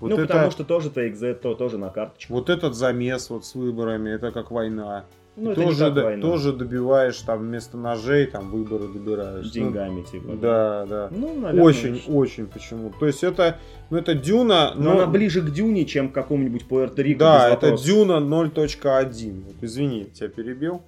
[0.00, 0.26] Вот ну, это...
[0.28, 2.32] потому что тоже TXZ, то тоже на карточку.
[2.32, 5.04] Вот этот замес вот с выборами, это как война.
[5.40, 9.44] Ну, тоже, до, тоже добиваешь там вместо ножей, там выборы добираешь.
[9.46, 10.32] Ну, Деньгами, ну, типа.
[10.34, 11.08] Да, да.
[11.12, 12.92] Ну, наверное, очень, очень почему.
[12.98, 13.58] То есть это,
[13.90, 14.72] ну это Дюна.
[14.74, 17.18] Но, но она ближе к Дюне, чем к какому-нибудь Пуэрто-Рико.
[17.18, 19.44] Да, это Дюна 0.1.
[19.44, 20.82] Вот, извини, тебя перебил.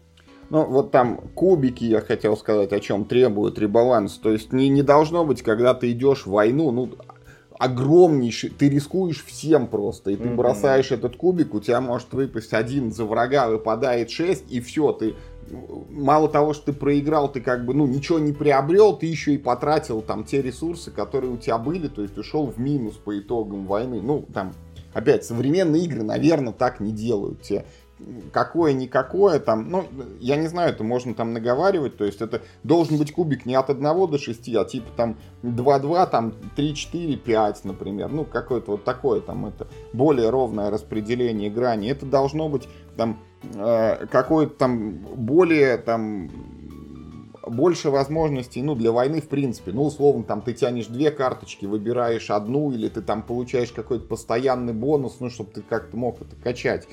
[0.51, 4.19] Ну, вот там кубики, я хотел сказать, о чем требует ребаланс.
[4.19, 6.91] То есть не, не должно быть, когда ты идешь в войну, ну,
[7.61, 10.35] огромнейший, ты рискуешь всем просто, и ты mm-hmm.
[10.35, 15.15] бросаешь этот кубик, у тебя может выпасть один за врага, выпадает 6, и все, ты
[15.91, 19.39] мало того, что ты проиграл, ты как бы, ну, ничего не приобрел, ты еще и
[19.39, 23.67] потратил там те ресурсы, которые у тебя были, то есть ушел в минус по итогам
[23.67, 24.01] войны.
[24.01, 24.55] Ну, там,
[24.95, 27.43] опять, современные игры, наверное, так не делают.
[27.43, 27.67] Те
[28.33, 29.85] какое-никакое там, ну,
[30.21, 33.71] я не знаю, это можно там наговаривать, то есть это должен быть кубик не от
[33.71, 39.21] 1 до 6, а типа там 2-2, там 3-4, 5, например, ну, какое-то вот такое
[39.21, 43.19] там, это более ровное распределение грани, это должно быть там
[43.55, 46.31] э, какое-то там более там
[47.47, 49.73] больше возможностей, ну, для войны в принципе.
[49.73, 54.73] Ну, условно, там ты тянешь две карточки, выбираешь одну, или ты там получаешь какой-то постоянный
[54.73, 56.87] бонус, ну, чтобы ты как-то мог это качать.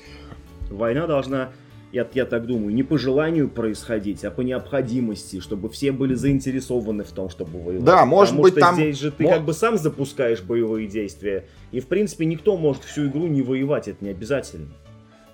[0.70, 1.50] Война должна,
[1.92, 7.04] я, я так думаю, не по желанию происходить, а по необходимости, чтобы все были заинтересованы
[7.04, 7.84] в том, чтобы воевать.
[7.84, 8.74] Да, может Потому быть что там...
[8.74, 9.30] здесь же ты Мо...
[9.30, 13.88] как бы сам запускаешь боевые действия, и в принципе никто может всю игру не воевать,
[13.88, 14.68] это не обязательно.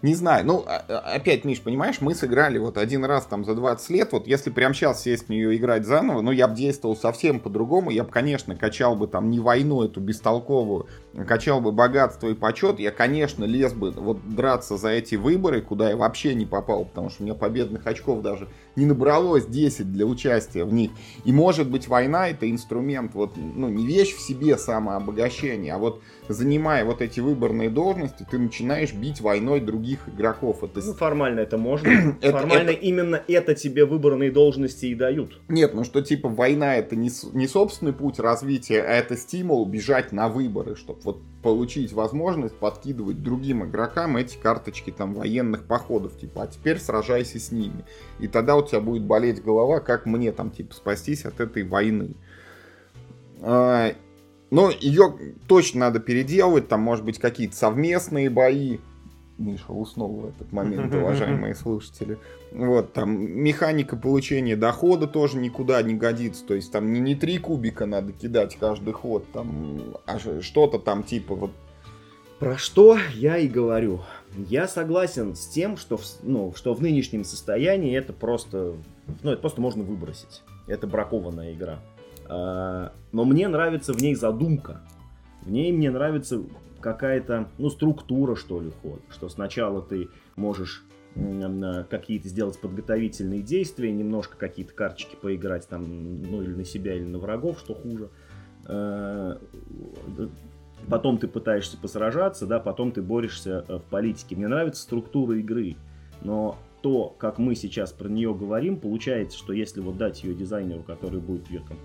[0.05, 3.55] Не знаю, ну, а, а, опять, Миш, понимаешь, мы сыграли вот один раз там за
[3.55, 6.95] 20 лет, вот если прям сейчас сесть в нее играть заново, ну, я бы действовал
[6.95, 10.89] совсем по-другому, я бы, конечно, качал бы там не войну эту бестолковую,
[11.27, 15.91] качал бы богатство и почет, я, конечно, лез бы вот драться за эти выборы, куда
[15.91, 20.07] я вообще не попал, потому что у меня победных очков даже не набралось 10 для
[20.07, 20.91] участия в них.
[21.25, 26.03] И может быть война это инструмент, вот, ну, не вещь в себе самообогащение, а вот
[26.29, 30.65] занимая вот эти выборные должности, ты начинаешь бить войной других игроков.
[30.65, 30.85] Это...
[30.85, 32.17] Ну, формально это можно.
[32.21, 32.81] это, формально это...
[32.81, 35.41] именно это тебе выборные должности и дают.
[35.49, 40.13] Нет, ну что типа война это не, не собственный путь развития, а это стимул бежать
[40.13, 46.45] на выборы, чтобы вот получить возможность подкидывать другим игрокам эти карточки там военных походов, типа,
[46.45, 47.85] а теперь сражайся с ними.
[48.19, 52.15] И тогда у тебя будет болеть голова, как мне там, типа, спастись от этой войны.
[53.43, 53.93] А,
[54.51, 55.15] но ее
[55.47, 58.79] точно надо переделывать, там, может быть, какие-то совместные бои.
[59.39, 62.19] Миша уснул в этот момент, уважаемые слушатели.
[62.53, 66.45] Вот, там, механика получения дохода тоже никуда не годится.
[66.45, 71.03] То есть, там не, не три кубика надо кидать каждый ход, там, а что-то там,
[71.03, 71.51] типа, вот,
[72.39, 74.01] Про что я и говорю.
[74.37, 78.75] Я согласен с тем, что в, ну, что в нынешнем состоянии это просто,
[79.23, 80.43] ну, это просто можно выбросить.
[80.67, 81.81] Это бракованная игра.
[82.27, 84.81] А, но мне нравится в ней задумка.
[85.43, 86.43] В ней мне нравится
[86.85, 89.01] какая-то, ну, структура, что ли, ход.
[89.11, 90.85] Что сначала ты можешь
[91.89, 97.19] какие-то сделать подготовительные действия, немножко какие-то карточки поиграть там, ну, или на себя, или на
[97.19, 98.11] врагов, что хуже.
[98.67, 99.41] А,
[100.89, 104.37] потом ты пытаешься посражаться, да, потом ты борешься э, в политике.
[104.37, 105.77] Мне нравится структура игры,
[106.23, 110.83] но то, как мы сейчас про нее говорим, получается, что если вот дать ее дизайнеру,
[110.83, 111.79] который будет ее, там,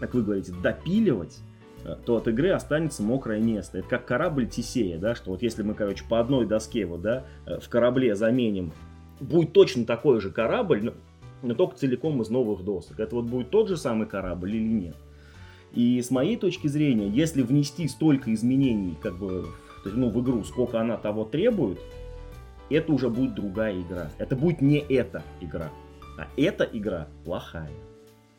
[0.00, 1.47] как вы говорите, допиливать, э,
[1.96, 3.78] то от игры останется мокрое место.
[3.78, 7.24] Это как корабль Тисея, да, что вот если мы, короче, по одной доске вот, да,
[7.46, 8.72] э, в корабле заменим,
[9.20, 10.92] будет точно такой же корабль, но,
[11.42, 13.00] но только целиком из новых досок.
[13.00, 14.96] Это вот будет тот же самый корабль или нет?
[15.72, 19.46] И с моей точки зрения, если внести столько изменений как бы,
[19.84, 21.78] ну, в игру, сколько она того требует,
[22.70, 24.10] это уже будет другая игра.
[24.18, 25.70] Это будет не эта игра.
[26.18, 27.70] А эта игра плохая.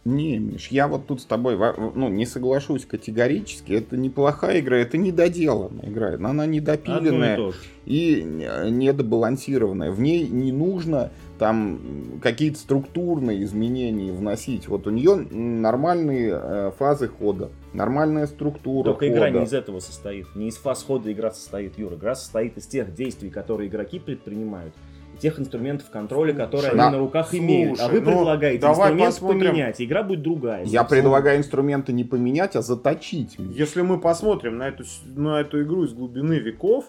[0.06, 3.74] Не, Миш, я вот тут с тобой ну, не соглашусь категорически.
[3.74, 6.14] Это неплохая игра, это недоделанная игра.
[6.14, 7.52] Она недопиленная
[7.86, 9.92] и, и недобалансированная.
[9.92, 14.70] В ней не нужно там какие-то структурные изменения вносить.
[14.70, 19.18] Вот у нее нормальные э, фазы хода, нормальная структура Только хода.
[19.18, 20.28] игра не из этого состоит.
[20.34, 21.96] Не из фаз хода игра состоит, Юра.
[21.96, 24.74] Игра состоит из тех действий, которые игроки предпринимают
[25.20, 26.88] тех инструментов контроля, которые на...
[26.88, 27.80] они на руках Слушай, имеют.
[27.80, 29.40] А вы ну, предлагаете инструмент посмотрим.
[29.52, 30.66] поменять, игра будет другая.
[30.66, 33.36] Я предлагаю инструменты не поменять, а заточить.
[33.38, 34.84] Если мы посмотрим на эту,
[35.16, 36.86] на эту игру из глубины веков,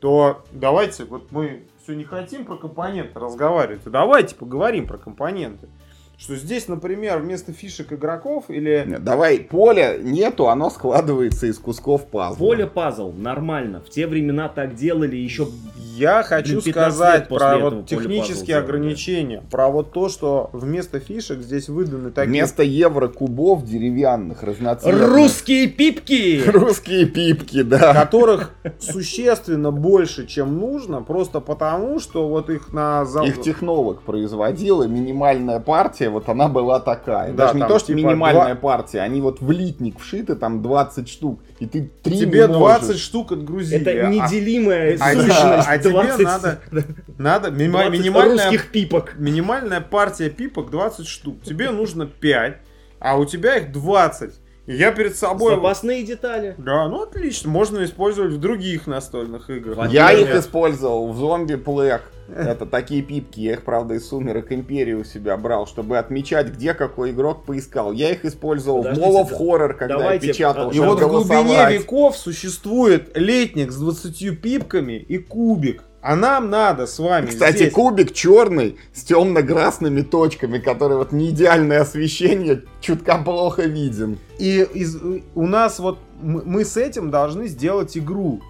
[0.00, 3.82] то давайте, вот мы все не хотим про компоненты разговаривать.
[3.84, 5.68] Давайте поговорим про компоненты.
[6.16, 8.84] Что здесь, например, вместо фишек игроков или...
[8.86, 12.38] Нет, давай, поля нету, оно складывается из кусков пазла.
[12.38, 13.80] Поле пазл, нормально.
[13.80, 15.48] В те времена так делали еще...
[15.96, 19.42] Я хочу сказать про вот технические ограничения.
[19.50, 22.30] Про вот то, что вместо фишек здесь выданы такие...
[22.30, 25.08] Вместо евро-кубов деревянных, разноцветных.
[25.08, 26.42] Русские пипки!
[26.46, 27.94] Русские пипки, да.
[27.94, 33.04] Которых существенно больше, чем нужно, просто потому, что вот их на...
[33.24, 37.32] Их технолог производил, и минимальная партия вот она была такая.
[37.32, 38.56] Да, Даже не то, что типа минимальная 2...
[38.56, 43.32] партия, они вот в литник вшиты, там 20 штук, и ты 3 Тебе 20 штук
[43.32, 43.80] отгрузили.
[43.80, 45.38] Это а неделимая а, сущность.
[45.40, 46.60] А, а тебе надо,
[47.18, 49.14] надо минималь, минимальная, русских пипок.
[49.16, 51.42] Минимальная партия пипок 20 штук.
[51.42, 52.56] Тебе нужно 5,
[53.00, 54.34] а у тебя их 20.
[54.66, 55.54] Я перед собой...
[55.54, 56.54] Запасные детали.
[56.58, 57.50] Да, ну отлично.
[57.50, 59.90] Можно использовать в других настольных играх.
[59.90, 62.02] Я их использовал в зомби Плэк.
[62.34, 63.40] Это такие пипки.
[63.40, 67.92] Я их, правда, из Сумерок Империи у себя брал, чтобы отмечать, где какой игрок поискал.
[67.92, 70.70] Я их использовал Подождите, в Mall of Horror, когда давайте, я печатал.
[70.70, 75.82] И вот в глубине веков существует летник с 20 пипками и кубик.
[76.04, 77.72] А нам надо с вами Кстати, здесь...
[77.72, 84.18] кубик черный с темно-красными точками, который вот не идеальное освещение, чутка плохо виден.
[84.38, 84.98] И из,
[85.34, 88.42] у нас вот мы с этим должны сделать игру.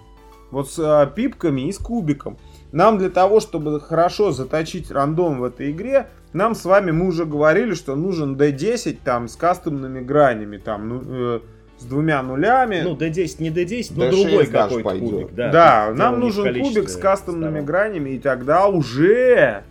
[0.51, 2.37] Вот с а, пипками и с кубиком.
[2.73, 7.23] Нам для того, чтобы хорошо заточить рандом в этой игре, нам с вами, мы уже
[7.23, 11.39] говорили, что нужен D10 там с кастомными гранями, там, ну, э,
[11.77, 12.81] с двумя нулями.
[12.83, 15.33] Ну, D10 не D10, но другой какой-то кубик.
[15.33, 17.65] Да, да нам нужен кубик с кастомными сторон.
[17.65, 19.63] гранями, и тогда уже...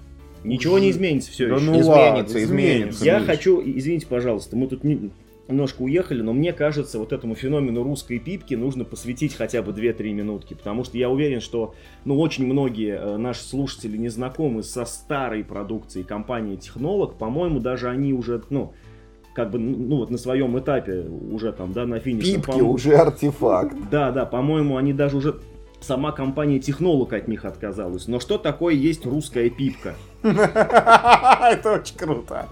[0.43, 1.65] Ничего не изменится все да еще.
[1.65, 3.05] Ну изменится, изменится, изменится.
[3.05, 5.11] Я хочу, извините, пожалуйста, мы тут не,
[5.49, 10.13] немножко уехали, но мне кажется, вот этому феномену русской пипки нужно посвятить хотя бы 2-3
[10.13, 14.85] минутки, потому что я уверен, что ну, очень многие э, наши слушатели не знакомы со
[14.85, 18.73] старой продукцией компании Технолог, по-моему, даже они уже, ну,
[19.35, 22.35] как бы, ну вот на своем этапе уже там, да, на финише.
[22.35, 23.77] Пипки уже артефакт.
[23.91, 25.41] Да, да, по-моему, они даже уже
[25.81, 28.09] сама компания Технолог от них отказалась.
[28.09, 29.95] Но что такое есть русская пипка?
[30.23, 32.47] Это очень круто.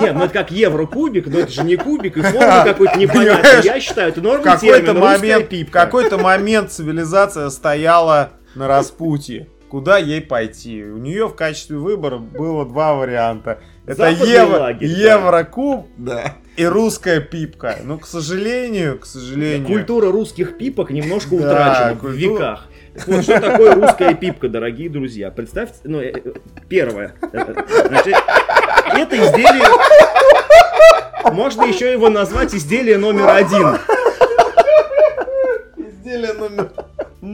[0.00, 3.64] Нет, ну это как еврокубик, но это же не кубик, и форма какой-то непонятный.
[3.64, 5.80] Я считаю, это нормальный какой-то момент, пипка.
[5.80, 9.48] какой-то момент цивилизация стояла на распутье.
[9.68, 10.84] Куда ей пойти?
[10.84, 13.58] У нее в качестве выбора было два варианта.
[13.88, 16.34] Это евро, лагерь, еврокуб да.
[16.56, 17.78] и русская пипка.
[17.82, 19.66] Но, к сожалению, к сожалению...
[19.66, 22.10] Культура русских пипок немножко утрачена культура...
[22.10, 22.68] в веках.
[23.06, 25.30] Вот что такое русская пипка, дорогие друзья.
[25.30, 26.32] Представьте, ну, э, э,
[26.68, 27.14] первое.
[27.32, 28.14] Значит,
[28.94, 29.64] это изделие...
[31.32, 33.78] Можно еще его назвать изделие номер один.
[35.76, 36.72] Изделие номер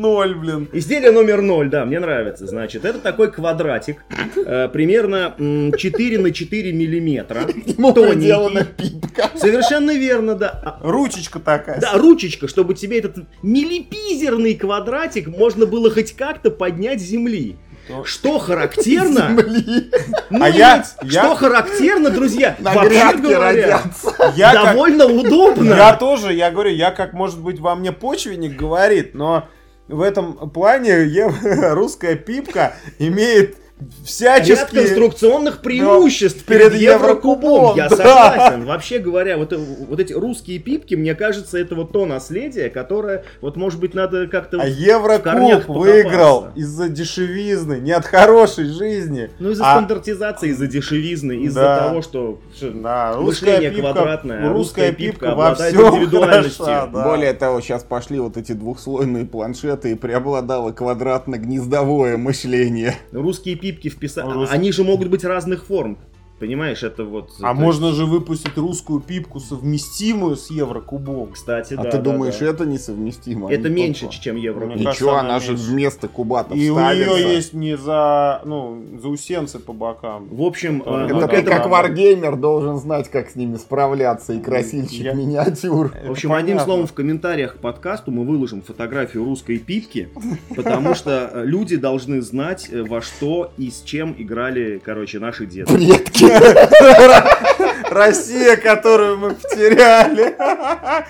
[0.01, 0.69] ноль, блин.
[0.73, 2.47] Изделие номер ноль, да, мне нравится.
[2.47, 4.05] Значит, это такой квадратик,
[4.37, 7.43] э, примерно м, 4 на 4 миллиметра.
[7.67, 9.31] Ему приделана пипка.
[9.35, 10.51] Совершенно верно, да.
[10.65, 11.81] А, Ручечка такая.
[11.81, 17.57] Да, ручечка, чтобы тебе этот милипизерный квадратик можно было хоть как-то поднять с земли.
[17.87, 19.91] То- Что характерно, Земли.
[20.31, 24.33] ну, А я- нет, я- что характерно, друзья, На вообще говоря, родятся.
[24.37, 25.75] Я как- довольно удобно.
[25.75, 29.49] Я тоже, я говорю, я как, может быть, во мне почвенник говорит, но
[29.89, 31.05] в этом плане
[31.75, 34.83] русская пипка имеет Ряд всяческие...
[34.83, 37.73] конструкционных преимуществ перед перед Еврокубом.
[37.73, 37.97] Еврокубом, Я да.
[37.97, 38.65] согласен.
[38.67, 43.25] Вообще говоря, вот, э, вот эти русские пипки, мне кажется, это вот то наследие, которое,
[43.41, 44.61] вот может быть, надо как-то...
[44.61, 49.31] А Еврокуб выиграл из-за дешевизны, не от хорошей жизни.
[49.41, 51.89] Ну, из-за А- стандартизации, из-за дешевизны, из-за Да.
[51.89, 56.65] того, что Да, мышление русская пипка, квадратное, а русская пипка пипка во всем индивидуальностью.
[56.65, 57.05] хороша, да.
[57.09, 62.95] Более того, сейчас пошли вот эти двухслойные планшеты и преобладало квадратно-гнездовое мышление.
[63.13, 64.33] русские пипки вписали.
[64.33, 65.97] Рус- Они же могут быть разных форм.
[66.41, 67.31] Понимаешь, это вот...
[67.41, 71.31] А это- можно же выпустить русскую пипку совместимую с Еврокубом.
[71.33, 71.91] Кстати, А да.
[71.91, 72.47] ты да, думаешь, да.
[72.47, 73.51] это несовместимо?
[73.53, 74.67] Это меньше, только- чем евро.
[74.67, 77.15] Мне кажется, Ничего, она она же вместо кубатов И у ставится.
[77.15, 80.29] нее есть не за, ну, заусенцы по бокам.
[80.29, 84.41] В общем, э, Это ты этому- как варгеймер должен знать, как с ними справляться, и
[84.41, 85.93] красильщик Я- миниатюр.
[86.05, 90.09] В общем, одним словом, в комментариях к подкасту мы выложим фотографию русской пипки,
[90.55, 95.47] потому что э, люди должны знать, э, во что и с чем играли, короче, наши
[95.47, 95.73] деды.
[95.73, 96.25] Предки.
[97.91, 100.37] Россия, которую мы потеряли.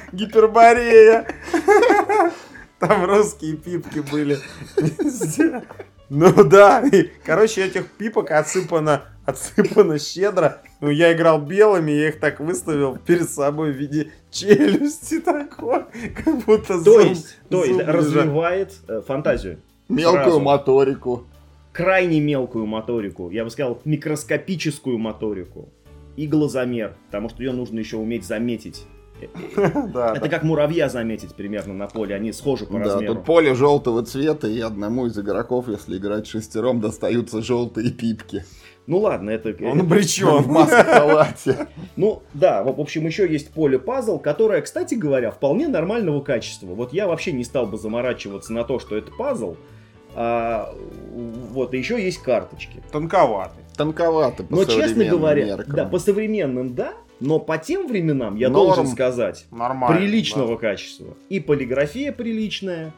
[0.12, 1.26] Гиперборея.
[2.78, 4.38] Там русские пипки были.
[4.76, 5.62] везде.
[6.10, 10.58] Ну да, и, короче, этих пипок отсыпано, отсыпано щедро.
[10.80, 15.84] Ну, я играл белыми, я их так выставил перед собой в виде челюсти такой,
[16.22, 19.58] как будто То зуб- есть, то есть развивает э, фантазию.
[19.88, 20.40] Мелкую Сразу.
[20.40, 21.24] моторику.
[21.74, 25.68] Крайне мелкую моторику, я бы сказал, микроскопическую моторику.
[26.16, 28.84] И глазомер, потому что ее нужно еще уметь заметить.
[29.20, 29.26] Э.
[29.92, 30.28] Да, Это да.
[30.28, 33.16] как муравья заметить примерно на поле, они схожи по Да, размеру.
[33.16, 38.44] тут поле желтого цвета, и одному из игроков, если играть шестером, достаются желтые пипки.
[38.86, 39.48] Ну ладно, это...
[39.66, 40.44] Он В обречен.
[40.46, 41.66] маск-халате.
[41.96, 46.66] Ну да, в в общем, еще есть поле пазл, которое, кстати говоря, вполне нормального качества.
[46.68, 49.56] Вот я вообще не стал бы заморачиваться на то, что это пазл.
[50.16, 50.74] А,
[51.50, 52.82] вот, и еще есть карточки.
[52.92, 53.64] Тонковатый.
[53.76, 55.74] Тонковато по Но, честно говоря, меркам.
[55.74, 58.66] да, по современным, да, но по тем временам, я Норм.
[58.66, 59.96] должен сказать, Нормально.
[59.98, 61.16] приличного качества.
[61.28, 62.92] И полиграфия приличная,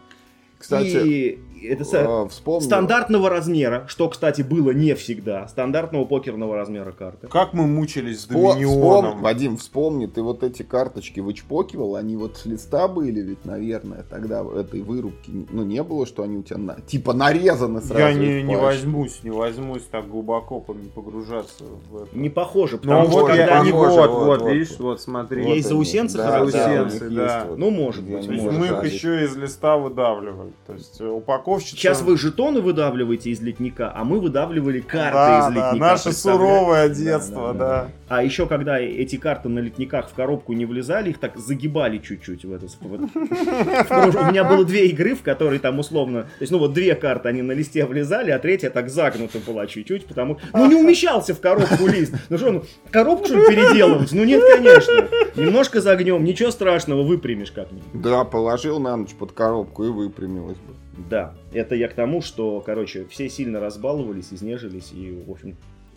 [0.58, 2.60] Кстати, и это вспомнил.
[2.66, 7.26] стандартного размера, что, кстати, было не всегда, стандартного покерного размера карты.
[7.28, 9.12] Как мы мучились с Доминионом.
[9.18, 14.04] вспом- Вадим, вспомни, ты вот эти карточки вычпокивал, они вот с листа были ведь, наверное,
[14.08, 17.98] тогда этой вырубки, ну, не было, что они у тебя, на- типа, нарезаны сразу.
[18.00, 22.16] Я не, не возьмусь, не возьмусь так глубоко погружаться в это.
[22.18, 23.72] Не похоже, Ну потому что вот, когда они...
[23.72, 25.44] похоже, вот, вот, вот, видишь, вот смотри.
[25.48, 26.30] Есть Вот заусенцы они.
[26.30, 26.52] характерные?
[26.52, 27.44] Да, да, Заусенцы, есть да.
[27.48, 30.52] вот, Ну, может быть, есть может мы их еще из листа выдавливали.
[30.66, 31.08] То есть э,
[31.46, 31.76] упаковщица...
[31.76, 35.76] Сейчас вы жетоны выдавливаете из литника, а мы выдавливали карты да, из да, литника.
[35.76, 37.58] наше суровое Да, детство, да, да.
[37.58, 37.88] да.
[38.08, 42.44] А еще когда эти карты на литниках в коробку не влезали, их так загибали чуть-чуть
[42.44, 42.66] в это.
[42.76, 47.28] У меня было две игры, в которые там условно, то есть ну вот две карты
[47.28, 51.40] они на листе влезали, а третья так загнута была чуть-чуть, потому ну не умещался в
[51.40, 52.14] коробку лист.
[52.28, 54.12] Ну что, ну коробку что переделывать?
[54.12, 55.08] Ну нет, конечно.
[55.36, 57.84] Немножко загнем, ничего страшного, выпрямишь как-нибудь.
[57.92, 60.74] Да, положил на ночь под коробку и выпрямилась бы.
[61.10, 65.56] Да, это я к тому, что, короче, все сильно разбаловались, изнежились, и, в общем,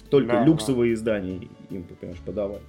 [0.09, 2.61] только Да, люксовые издания им, понимаешь, подавали.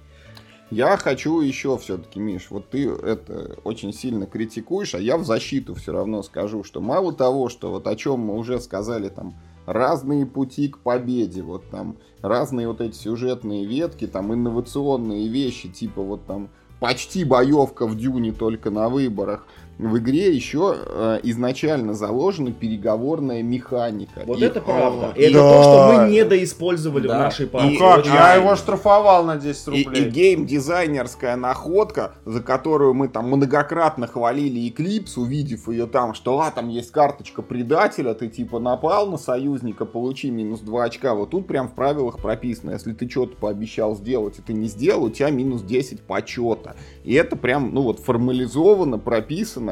[0.69, 5.75] Я хочу еще все-таки, Миш, вот ты это очень сильно критикуешь, а я в защиту
[5.75, 10.25] все равно скажу, что мало того, что вот о чем мы уже сказали, там разные
[10.25, 16.25] пути к победе, вот там разные вот эти сюжетные ветки, там инновационные вещи, типа вот
[16.25, 19.45] там почти боевка в Дюне только на выборах.
[19.81, 24.21] В игре еще э, изначально заложена переговорная механика.
[24.27, 25.11] Вот И- это правда.
[25.15, 25.39] и- это да.
[25.51, 27.15] то, что мы недоиспользовали Да.
[27.15, 27.77] в нашей И- Ну партии.
[27.77, 30.05] как, Очень я его штрафовал на 10 И, рублей.
[30.05, 36.51] и гейм-дизайнерская находка, за которую мы там многократно хвалили Eclipse, увидев ее там, что а,
[36.51, 41.15] там есть карточка предателя, ты типа напал на союзника, получи минус 2 очка.
[41.15, 45.05] Вот тут прям в правилах прописано, если ты что-то пообещал сделать, и ты не сделал,
[45.05, 46.75] у тебя минус 10 почета.
[47.03, 49.70] И это прям, ну вот, формализовано, прописано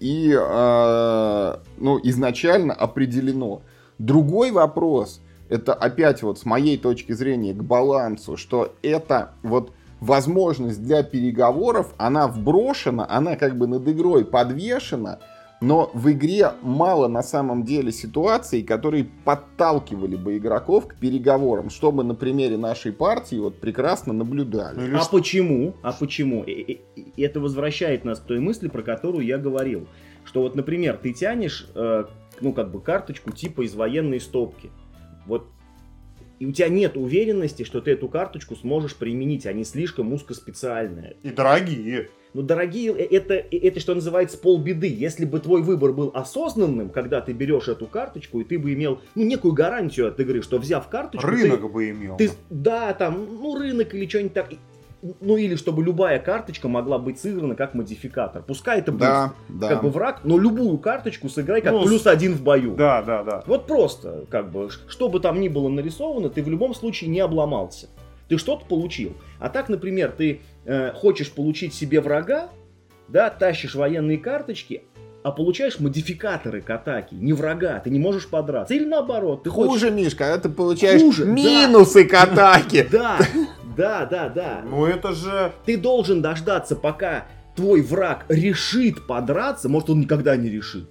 [0.00, 3.62] и, э, ну, изначально определено.
[3.98, 10.82] Другой вопрос, это опять вот с моей точки зрения к балансу, что это вот возможность
[10.82, 15.20] для переговоров, она вброшена, она как бы над игрой подвешена,
[15.62, 22.02] Но в игре мало на самом деле ситуаций, которые подталкивали бы игроков к переговорам, чтобы
[22.02, 24.88] на примере нашей партии вот прекрасно наблюдали.
[24.88, 25.74] Ну, а почему?
[25.82, 26.44] А почему?
[27.16, 29.86] Это возвращает нас к той мысли, про которую я говорил.
[30.24, 32.04] Что вот, например, ты тянешь, э,
[32.40, 34.70] ну, как бы карточку типа из военной стопки.
[35.26, 35.46] Вот
[36.40, 41.16] и у тебя нет уверенности, что ты эту карточку сможешь применить, они слишком узкоспециальные.
[41.22, 42.08] И дорогие.
[42.34, 44.88] Ну, дорогие, э, это, э, это что называется полбеды.
[44.88, 49.00] Если бы твой выбор был осознанным, когда ты берешь эту карточку, и ты бы имел,
[49.14, 51.26] ну, некую гарантию от игры, что взяв карточку...
[51.26, 52.16] Рынок ты, бы имел.
[52.16, 54.48] Ты, да, там, ну, рынок или что-нибудь так.
[55.20, 58.40] Ну, или чтобы любая карточка могла быть сыграна как модификатор.
[58.40, 59.68] Пускай это будет да, да.
[59.70, 62.76] как бы враг, но любую карточку сыграй как ну, плюс один в бою.
[62.76, 63.42] Да, да, да.
[63.48, 67.18] Вот просто, как бы, что бы там ни было нарисовано, ты в любом случае не
[67.18, 67.88] обломался.
[68.28, 69.14] Ты что-то получил.
[69.40, 72.50] А так, например, ты э, хочешь получить себе врага,
[73.08, 74.82] да, тащишь военные карточки,
[75.22, 78.74] а получаешь модификаторы к атаке, не врага, ты не можешь подраться.
[78.74, 79.92] Или наоборот, ты Хуже, хочешь...
[79.92, 82.10] Миш, когда ты получаешь Хуже, минусы да.
[82.10, 82.88] к атаке.
[82.92, 83.18] Да,
[83.76, 84.62] да, да, да.
[84.68, 85.52] Ну это же...
[85.64, 90.90] Ты должен дождаться, пока твой враг решит подраться, может он никогда не решит.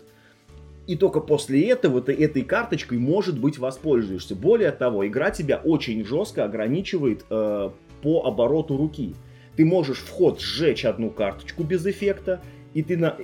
[0.88, 4.36] И только после этого ты этой карточкой, может быть, воспользуешься.
[4.36, 7.70] Более того, игра тебя очень жестко ограничивает э,
[8.02, 9.16] по обороту руки
[9.56, 12.42] ты можешь в ход сжечь одну карточку без эффекта,
[12.74, 13.18] и ты, на,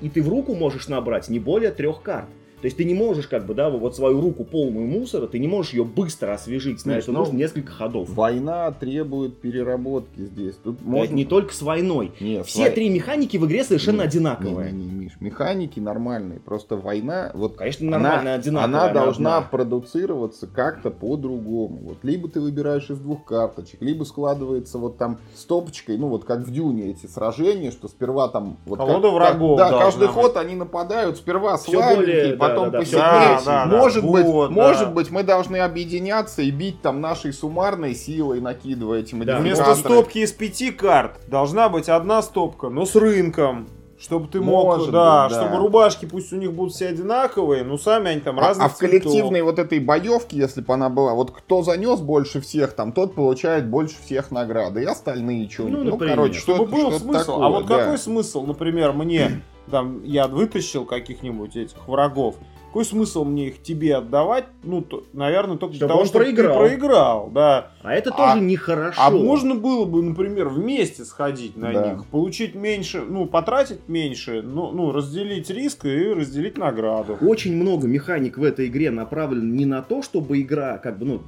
[0.00, 2.28] и ты в руку можешь набрать не более трех карт.
[2.60, 5.48] То есть ты не можешь, как бы, да, вот свою руку полную мусора, ты не
[5.48, 6.84] можешь ее быстро освежить.
[6.86, 8.08] На это ну, нужно несколько ходов.
[8.10, 10.54] Война требует переработки здесь.
[10.62, 11.04] Тут можно...
[11.04, 12.12] Это не только с войной.
[12.20, 12.70] Нет, Все вой...
[12.70, 14.72] три механики в игре совершенно не, одинаковые.
[14.72, 16.40] Не, не, не, Миш, механики нормальные.
[16.40, 18.80] Просто война, вот Конечно, нормальная, она, одинаковая.
[18.82, 19.48] Она, должна одна.
[19.48, 21.78] продуцироваться как-то по-другому.
[21.82, 26.40] Вот либо ты выбираешь из двух карточек, либо складывается вот там стопочкой, ну вот как
[26.40, 28.56] в Дюне эти сражения, что сперва там...
[28.66, 29.58] Вот Колода как, врагов.
[29.58, 30.10] Как, да, каждый быть.
[30.10, 33.40] ход они нападают, сперва слабенькие, потом да, посильнее.
[33.44, 34.90] Да, да, может да, быть, вот, может да.
[34.92, 39.38] быть, мы должны объединяться и бить там нашей суммарной силой, накидывая эти да.
[39.38, 43.68] Вместо стопки из пяти карт должна быть одна стопка, но с рынком.
[43.98, 47.64] Чтобы ты мог, Может да, быть, да, чтобы рубашки пусть у них будут все одинаковые,
[47.64, 48.64] но сами они там разные.
[48.64, 52.42] А, а в коллективной вот этой боевке, если бы она была, вот кто занес больше
[52.42, 55.84] всех, там тот получает больше всех награды, и остальные что-нибудь.
[55.84, 57.18] Ну, ну короче, что Чтобы был что смысл.
[57.18, 57.78] Такое, а вот да.
[57.78, 59.40] какой смысл, например, мне,
[59.70, 62.36] там, я вытащил каких-нибудь этих врагов,
[62.66, 64.44] какой смысл мне их тебе отдавать?
[64.62, 66.52] Ну, то, наверное, только для Чтобы того, он чтобы проиграл.
[66.52, 67.70] ты проиграл, да.
[67.82, 69.00] А это А- тоже нехорошо.
[69.02, 71.92] А можно было бы, например, вместе сходить на Да.
[71.94, 77.16] них, получить меньше, ну, потратить меньше, ну, ну, разделить риск и разделить награду.
[77.22, 81.22] Очень много механик в этой игре направлено не на то, чтобы игра как бы, ну,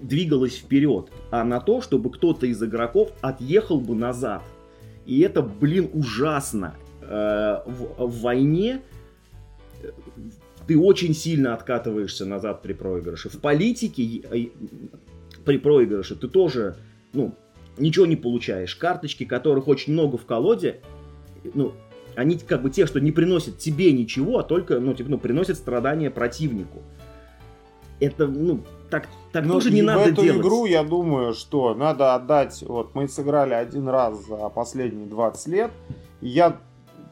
[0.00, 4.42] двигалась вперед, а на то, чтобы кто-то из игроков отъехал бы назад.
[5.06, 6.74] И это, блин, ужасно.
[7.08, 8.82] Э, В, в войне
[10.66, 13.28] ты очень сильно откатываешься назад при проигрыше.
[13.28, 14.50] В политике
[15.44, 16.76] при проигрыше ты тоже,
[17.12, 17.34] ну,
[17.76, 18.74] ничего не получаешь.
[18.74, 20.80] Карточки, которых очень много в колоде,
[21.54, 21.72] ну,
[22.16, 25.56] они как бы те, что не приносят тебе ничего, а только, ну, типа, ну, приносят
[25.56, 26.82] страдания противнику.
[28.00, 30.40] Это, ну, так, так тоже не надо в эту делать.
[30.40, 32.62] игру, я думаю, что надо отдать...
[32.66, 35.70] Вот мы сыграли один раз за последние 20 лет,
[36.20, 36.60] и я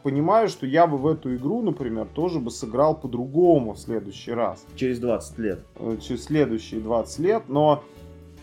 [0.02, 4.64] понимаю, что я бы в эту игру, например, тоже бы сыграл по-другому в следующий раз.
[4.76, 5.66] Через 20 лет.
[5.76, 7.82] э, через следующие 20 лет, но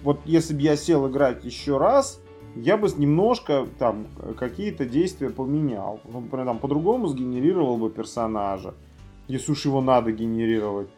[0.02, 2.22] вот если бы я сел играть еще раз,
[2.56, 4.08] я бы немножко там
[4.38, 6.00] какие-то действия поменял.
[6.06, 8.74] Ну, Например, там по-другому сгенерировал бы персонажа,
[9.28, 10.90] если уж его надо генерировать.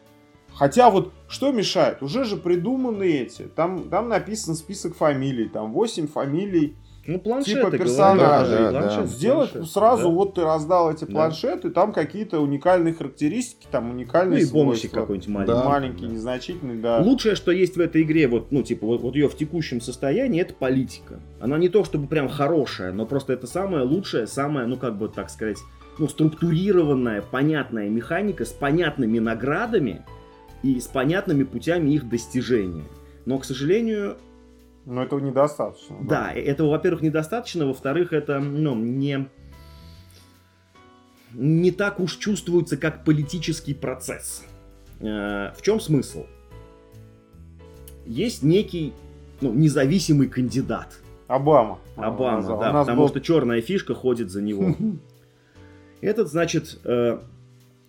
[0.54, 2.02] Хотя вот что мешает?
[2.02, 3.42] Уже же придуманы эти.
[3.42, 6.76] Там, там написан список фамилий, там 8 фамилий.
[7.04, 8.80] Ну, планшеты, Типа персонажей, да, да.
[8.80, 10.08] планшет, Сделать планшет, сразу, да.
[10.10, 11.12] вот ты раздал эти Да.
[11.12, 15.52] планшеты, там какие-то уникальные характеристики, там Ну уникальные и бонусик какой-нибудь маленький.
[15.52, 15.64] Да.
[15.64, 16.98] Маленький, незначительный, да.
[16.98, 20.40] Лучшее, что есть в этой игре, вот, ну, типа, вот, вот ее в текущем состоянии,
[20.40, 21.18] это политика.
[21.40, 25.08] Она не то чтобы прям хорошая, но просто это самая лучшая, самая, ну, как бы,
[25.08, 25.58] так сказать,
[25.98, 30.04] ну, структурированная, понятная механика с понятными наградами
[30.62, 32.84] и с понятными путями их достижения.
[33.26, 34.16] Но, к сожалению,
[34.84, 35.96] Но этого недостаточно.
[36.02, 39.28] да, этого, во-первых, недостаточно, во-вторых, это, ну, не
[41.34, 44.44] не так уж чувствуется, как политический процесс.
[45.00, 46.26] Э, В чем смысл?
[48.04, 48.92] Есть некий
[49.40, 50.98] ну, независимый кандидат.
[51.28, 51.78] Обама.
[51.96, 52.60] Обама, назвал.
[52.60, 54.76] да, потому был- что черная фишка ходит за него.
[56.02, 57.18] Этот, значит, э,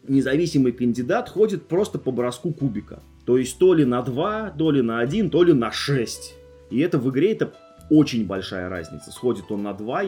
[0.08, 3.02] независимый кандидат ходит просто по броску кубика.
[3.26, 6.36] То есть то ли на 2, то ли на 1, то ли на 6.
[6.74, 7.54] И это в игре это
[7.92, 10.04] очень большая разница, сходит он на 2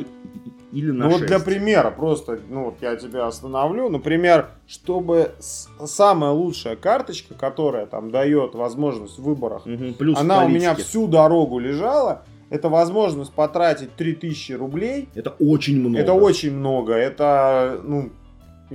[0.71, 1.21] или на ну 6.
[1.21, 3.89] вот для примера, просто, ну вот я тебя остановлю.
[3.89, 10.49] Например, чтобы самая лучшая карточка, которая там дает возможность в выборах, Мгм, плюс она у
[10.49, 15.09] меня всю дорогу лежала, это возможность потратить 3000 рублей.
[15.13, 15.99] Это очень много.
[15.99, 16.93] Это очень много.
[16.93, 18.09] Это, ну,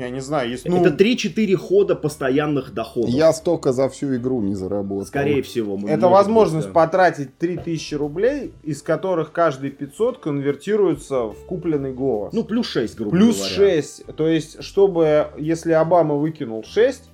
[0.01, 3.11] я не знаю, есть, ну, Это 3-4 хода постоянных доходов.
[3.11, 5.07] Я столько за всю игру не заработал.
[5.07, 5.77] Скорее всего.
[5.77, 6.81] мы- это возможность быть, да.
[6.81, 12.33] потратить 3000 рублей, из которых каждые 500 конвертируются в купленный голос.
[12.33, 13.55] Ну, плюс 6, грубо Плюс говоря.
[13.55, 14.07] 6.
[14.17, 17.11] То есть, чтобы, если Обама выкинул 6,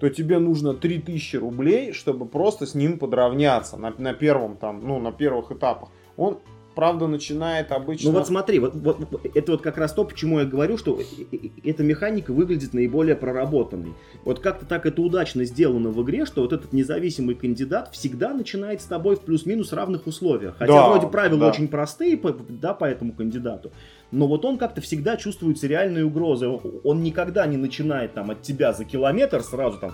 [0.00, 4.98] то тебе нужно 3000 рублей, чтобы просто с ним подравняться на, на первом там, ну,
[4.98, 5.90] на первых этапах.
[6.16, 6.38] Он,
[6.74, 8.10] правда, начинает обычно...
[8.10, 10.98] Ну вот смотри, вот, вот- вот это вот как раз то, почему я говорю, что
[11.00, 13.94] э- э- эта механика выглядит наиболее проработанной.
[14.24, 18.80] Вот как-то так это удачно сделано в игре, что вот этот независимый кандидат всегда начинает
[18.80, 20.56] с тобой в плюс-минус равных условиях.
[20.58, 21.48] Хотя Да, вроде правила да.
[21.48, 23.72] очень простые, по- да, по этому кандидату.
[24.10, 26.48] Но вот он как-то всегда чувствуется реальной угрозой.
[26.48, 29.92] Он- никогда не начинает там от тебя за километр сразу там,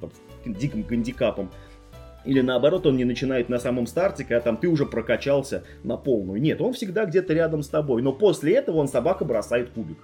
[0.00, 0.10] там,
[0.54, 1.50] диким гандикапом.
[2.26, 6.40] Или наоборот, он не начинает на самом старте, когда там ты уже прокачался на полную.
[6.40, 8.02] Нет, он всегда где-то рядом с тобой.
[8.02, 9.98] Но после этого он собака бросает кубик.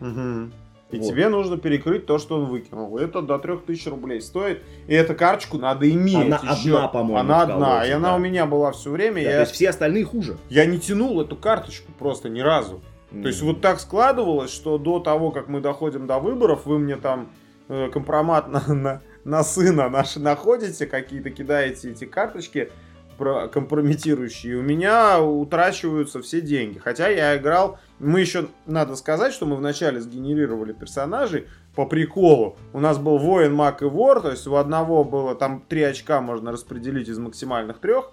[0.00, 0.52] Мгм.
[0.90, 1.06] И Вот.
[1.08, 2.96] тебе нужно перекрыть то, что он выкинул.
[2.96, 4.62] Это до 3000 рублей стоит.
[4.86, 6.74] И эту карточку надо иметь Она еще.
[6.76, 7.54] одна, по-моему, Она одна.
[7.54, 8.16] колоде, и она да.
[8.16, 9.16] у меня была все время.
[9.16, 10.38] Да, я, То есть все остальные хуже.
[10.48, 12.80] я не тянул эту карточку просто ни разу.
[13.10, 16.96] То есть вот так складывалось, что до того, как мы доходим до выборов, вы мне
[16.96, 17.28] там
[17.68, 22.70] э, компромат на, на, на сына наши находите, какие-то кидаете эти карточки
[23.18, 26.78] про- компрометирующие, у меня утрачиваются все деньги.
[26.78, 32.56] Хотя я играл, мы еще, надо сказать, что мы вначале сгенерировали персонажей по приколу.
[32.72, 36.22] У нас был воин, маг и вор, то есть у одного было там три очка
[36.22, 38.12] можно распределить из максимальных трех.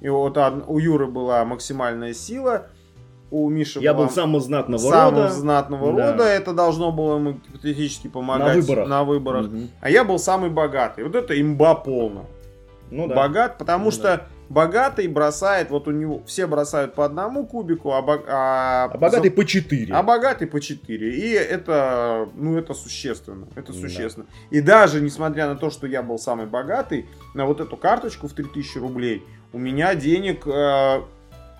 [0.00, 2.68] И вот у Юры была максимальная сила,
[3.30, 5.30] у Миши Я была был самого знатного самого рода.
[5.32, 6.12] знатного Да.
[6.12, 6.24] рода.
[6.24, 8.88] Это должно было ему гипотетически помогать выборах.
[8.88, 9.46] на выборах.
[9.46, 9.70] Мгм.
[9.80, 11.04] А я был самый богатый.
[11.04, 12.26] Вот это имба полная.
[12.90, 13.14] Ну да.
[13.16, 18.02] Богат, потому Ну что богатый бросает, вот у него все бросают по одному кубику, а,
[18.02, 19.92] бог- а- А богатый по 4.
[19.92, 21.16] а богатый по 4.
[21.16, 23.48] И это, ну, это существенно.
[23.56, 23.78] Это Да.
[23.78, 24.26] существенно.
[24.50, 28.32] И даже несмотря на то, что я был самый богатый, на вот эту карточку в
[28.34, 31.00] 3000 рублей у меня денег э,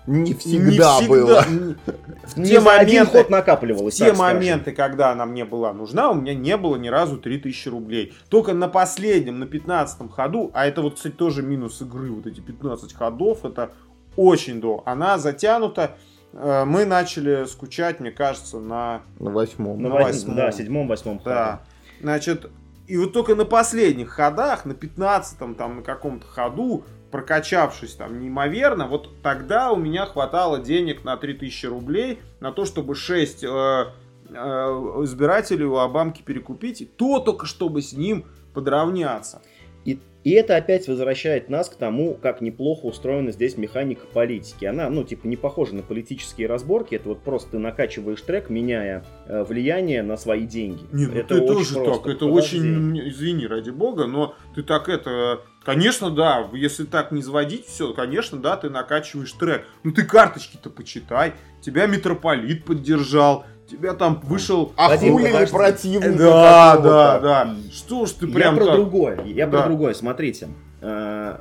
[0.07, 1.41] Не не всегда было.
[1.41, 3.95] в Не те за один моменты- ход накапливалось.
[3.95, 4.17] в те скажем.
[4.23, 8.13] моменты, когда она мне была нужна, у меня не было ни разу 3000 рублей.
[8.29, 12.39] Только на последнем, на 15 ходу, а это вот, кстати, тоже минус игры, вот эти
[12.39, 13.71] 15 ходов, это
[14.15, 14.83] очень до.
[14.85, 15.95] Она затянута.
[16.33, 19.01] Э, Мы начали скучать, мне кажется, на...
[19.19, 19.81] На восьмом.
[19.81, 20.35] На на восьм- восьмом.
[20.35, 21.61] Да, седьмом, восьмом Да.
[22.01, 22.51] Значит,
[22.87, 26.83] и вот только на последних ходах, на 15 там, на каком-то ходу,
[27.15, 32.93] прокачавшись там неимоверно, вот тогда у меня хватало денег на 3000 рублей, на то, чтобы
[32.93, 39.41] 6 э, э, избирателей у Обамки перекупить, и то только чтобы с ним подравняться.
[39.85, 44.65] И, и это опять возвращает нас к тому, как неплохо устроена здесь механика политики.
[44.65, 46.95] Она, ну, типа, не похожа на политические разборки.
[46.95, 50.83] Это вот просто ты накачиваешь трек, меняя э, влияние на свои деньги.
[50.91, 52.03] Нет, ну это ты очень тоже просто.
[52.03, 52.57] так, это Подожди.
[52.57, 57.93] очень, извини, ради бога, но ты так это, конечно, да, если так не заводить все,
[57.93, 59.65] конечно, да, ты накачиваешь трек.
[59.83, 64.67] Ну ты карточки-то почитай, тебя митрополит поддержал, тебя там вышел...
[64.77, 65.51] Подожди.
[65.51, 67.55] противника Да, да, да.
[67.73, 69.23] Что ж ты Я прям про так- другое.
[69.25, 69.59] Я Да.
[69.59, 69.93] про другое.
[69.93, 70.49] Смотрите.
[70.81, 71.37] Э,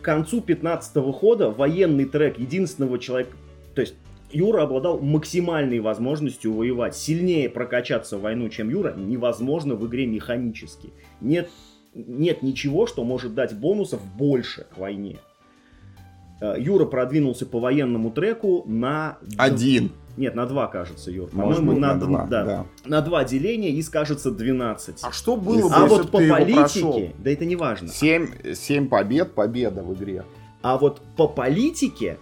[0.00, 3.36] К концу 15 хода военный трек единственного человека...
[3.74, 3.94] То есть
[4.32, 6.96] Юра обладал максимальной возможностью воевать.
[6.96, 10.90] Сильнее прокачаться в войну, чем Юра, невозможно в игре механически.
[11.20, 11.50] Нет,
[11.94, 15.18] нет ничего, что может дать бонусов больше к войне.
[16.40, 19.18] Э, Юра продвинулся по военному треку на...
[19.38, 19.92] Один.
[20.16, 21.28] Нет, на два, кажется, Юр.
[21.30, 22.44] По-моему, на, на два, да.
[22.44, 22.66] да.
[22.84, 24.98] на два деления и, скажется, 12.
[25.02, 27.02] А что было бы, А если вот по политике, прошел?
[27.18, 27.88] да это не важно.
[27.88, 30.24] Семь, семь побед, победа в игре.
[30.60, 32.18] А вот по политике,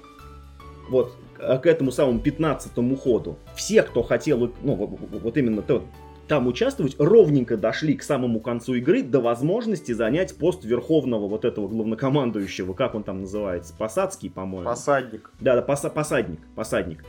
[0.88, 5.84] вот к к этому самому 15-му ходу, все, кто хотел, ну, вот, вот именно то-
[6.30, 11.66] там участвовать, ровненько дошли к самому концу игры до возможности занять пост верховного вот этого
[11.66, 14.64] главнокомандующего, как он там называется, Посадский, по-моему.
[14.64, 15.32] Посадник.
[15.40, 17.04] Да, да, поса- посадник, посадник.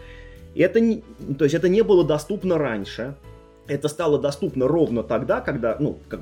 [0.56, 1.04] Это не,
[1.38, 3.14] то есть это не было доступно раньше.
[3.68, 6.22] Это стало доступно ровно тогда, когда, ну, как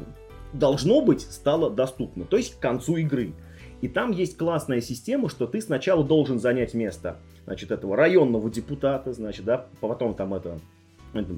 [0.51, 2.25] должно быть, стало доступно.
[2.25, 3.31] То есть к концу игры.
[3.79, 9.13] И там есть классная система, что ты сначала должен занять место, значит, этого районного депутата,
[9.13, 10.59] значит, да, потом там это,
[11.13, 11.33] это,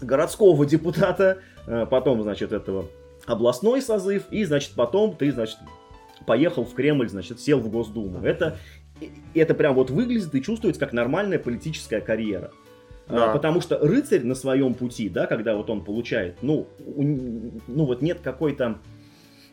[0.00, 2.86] городского депутата, э, потом, значит, этого
[3.26, 5.58] областной созыв, и, значит, потом ты, значит,
[6.26, 8.24] поехал в Кремль, значит, сел в Госдуму.
[8.24, 8.56] Это
[9.34, 12.50] это прям вот выглядит и чувствуется как нормальная политическая карьера.
[13.08, 13.32] А, Да.
[13.32, 17.02] Потому что рыцарь на своем пути, да, когда вот он получает, ну, у-
[17.66, 18.78] ну вот нет какой-то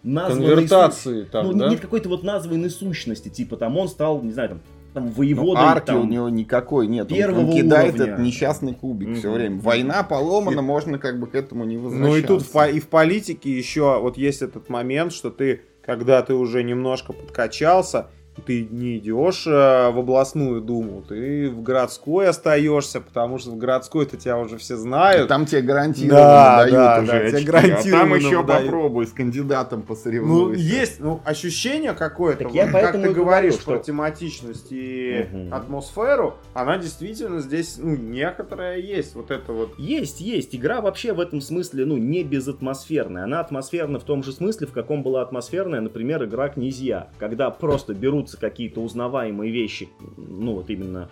[0.03, 1.69] названной Конвертации су- там, ну, да?
[1.69, 4.61] нет какой-то вот названной сущности, типа там он стал, не знаю, там,
[4.97, 7.11] там Ну, воеводой, арки там, у него никакой нет.
[7.11, 8.13] Он- первого он кидает уровня.
[8.13, 9.37] этот несчастный кубик все Мгм.
[9.37, 9.59] время.
[9.61, 12.09] Война поломана, можно как бы к этому не возвращаться.
[12.09, 16.21] Ну и тут в, и в политике еще вот есть этот момент, что ты, когда
[16.23, 18.07] ты уже немножко подкачался,
[18.45, 19.49] ты не идешь э,
[19.91, 25.27] в областную думу, ты в городской остаешься, потому что в городской-то тебя уже все знают.
[25.27, 28.65] Там тебе гарантированно Да, дают да, уже да, тебе очки, гарантированно А там еще выдают.
[28.65, 30.61] попробуй с кандидатом Ну, посоревнуйся.
[30.61, 33.79] есть ну, ощущение какое-то, Так я вот как поэтому ты и говорю, говоришь что- про
[33.79, 35.53] тематичность и Мгм.
[35.53, 39.77] атмосферу, она действительно здесь, ну, некоторая есть, вот это вот.
[39.77, 40.55] Есть, есть.
[40.55, 43.23] Игра вообще в этом смысле, ну, не безатмосферная.
[43.25, 47.07] Она атмосферна в том же смысле, в каком была атмосферная, например, игра «Князья».
[47.19, 47.93] Когда просто
[48.27, 51.09] берутся какие-то узнаваемые вещи, ну, вот именно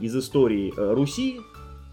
[0.00, 1.40] из истории э, Руси,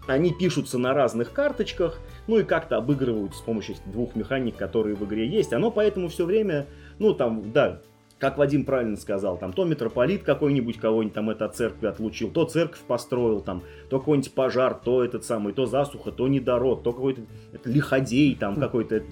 [0.06, 5.04] они пишутся на разных карточках, ну и как-то обыгрывают с помощью двух механик, которые в
[5.04, 5.52] игре есть.
[5.52, 6.66] Оно поэтому все время,
[6.98, 7.80] ну, там, да,
[8.18, 12.44] как Вадим правильно сказал, там то митрополит какой-нибудь кого-нибудь там это от церкви отлучил, то
[12.44, 17.22] церковь построил там, то какой-нибудь пожар, то этот самый, то засуха, то недород, то какой-то
[17.64, 19.04] лиходей там какой-то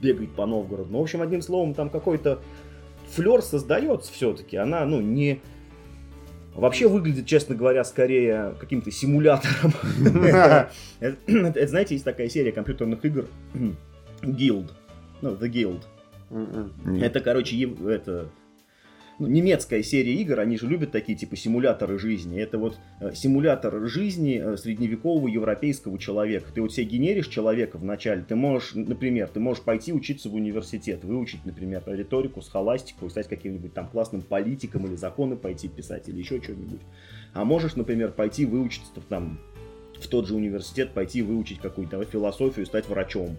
[0.00, 0.90] бегает по Новгороду.
[0.90, 2.40] Ну, в общем, одним словом, там какой-то
[3.14, 4.56] флер создается все-таки.
[4.56, 5.40] Она, ну, не...
[6.54, 9.72] Вообще выглядит, честно говоря, скорее каким-то симулятором.
[11.00, 13.26] Это, знаете, есть такая серия компьютерных игр
[14.22, 14.70] Guild.
[15.20, 15.82] Ну, The Guild.
[16.30, 17.02] М-м.
[17.02, 18.28] Это, короче, это
[19.18, 22.40] ну, немецкая серия игр, они же любят такие типа симуляторы жизни.
[22.40, 26.50] Это вот э, симулятор жизни э, средневекового европейского человека.
[26.52, 31.04] Ты вот себе генеришь человека вначале, ты можешь, например, ты можешь пойти учиться в университет,
[31.04, 36.42] выучить, например, риторику, схоластику, стать каким-нибудь там классным политиком или законы пойти писать или еще
[36.42, 36.80] что-нибудь.
[37.32, 39.38] А можешь, например, пойти выучиться там
[40.00, 43.36] в тот же университет, пойти выучить какую-то философию, стать врачом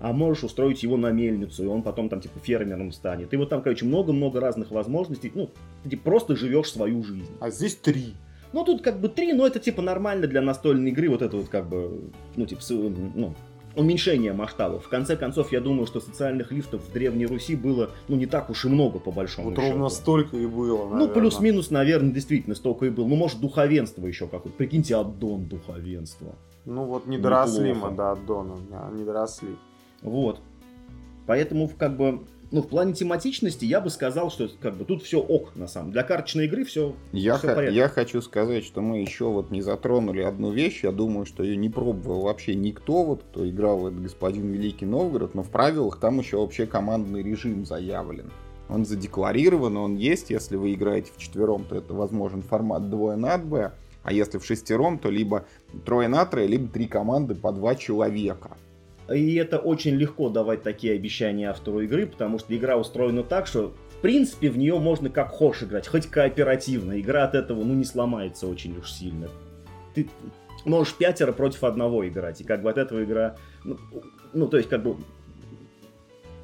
[0.00, 3.32] а можешь устроить его на мельницу, и он потом там типа фермером станет.
[3.34, 5.32] И вот там, короче, много-много разных возможностей.
[5.34, 5.50] Ну,
[5.82, 7.30] ты типа, просто живешь свою жизнь.
[7.40, 8.14] А здесь три.
[8.52, 11.08] Ну, тут как бы три, но это типа нормально для настольной игры.
[11.10, 13.34] Вот это вот как бы, ну, типа, с- ну,
[13.76, 14.86] уменьшение масштабов.
[14.86, 18.50] В конце концов, я думаю, что социальных лифтов в Древней Руси было, ну, не так
[18.50, 19.70] уж и много, по большому Вот счету.
[19.70, 21.14] ровно столько и было, Ну, наверное.
[21.14, 23.06] плюс-минус, наверное, действительно столько и было.
[23.06, 24.56] Ну, может, духовенство еще какое-то.
[24.56, 26.34] Прикиньте, аддон духовенства.
[26.64, 28.56] Ну вот не доросли мы до аддона,
[28.92, 29.56] не доросли.
[30.02, 30.40] Вот.
[31.26, 32.20] Поэтому, как бы,
[32.50, 35.92] ну, в плане тематичности я бы сказал, что как бы тут все ок, на самом
[35.92, 37.76] Для карточной игры все, Я, всё ха- в порядке.
[37.76, 40.84] я хочу сказать, что мы еще вот не затронули одну вещь.
[40.84, 44.86] Я думаю, что ее не пробовал вообще никто, вот, кто играл в этот господин Великий
[44.86, 48.30] Новгород, но в правилах там еще вообще командный режим заявлен.
[48.70, 50.30] Он задекларирован, он есть.
[50.30, 53.72] Если вы играете в четвером, то это возможен формат двое на двое.
[54.02, 55.44] А если в шестером, то либо
[55.84, 58.56] трое на трое, либо три команды по два человека.
[59.12, 63.74] И это очень легко давать такие обещания автору игры, потому что игра устроена так, что
[63.98, 67.00] в принципе в нее можно как хочешь играть, хоть кооперативно.
[67.00, 69.28] Игра от этого ну не сломается очень уж сильно.
[69.94, 70.08] Ты
[70.64, 73.36] можешь пятеро против одного играть, и как бы от этого игра...
[73.64, 73.78] Ну,
[74.32, 74.96] ну, то есть как бы...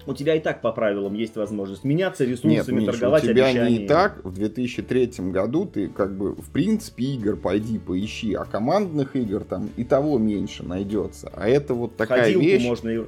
[0.07, 3.53] У тебя и так по правилам есть возможность меняться Нет, ресурсами, Миш, у торговать тебя
[3.53, 3.87] не обещаниями.
[3.87, 4.25] так.
[4.25, 9.71] В 2003 году ты как бы в принципе игр пойди поищи, а командных игр там
[9.77, 11.31] и того меньше найдется.
[11.35, 12.65] А это вот такая ходилку вещь.
[12.65, 13.05] можно и-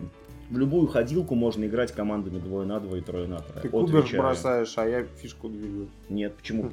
[0.48, 3.62] в любую ходилку можно играть командами двое на двое и трое на трое.
[3.62, 5.88] Ты кубер бросаешь, а я фишку двигаю.
[6.08, 6.70] Нет, почему?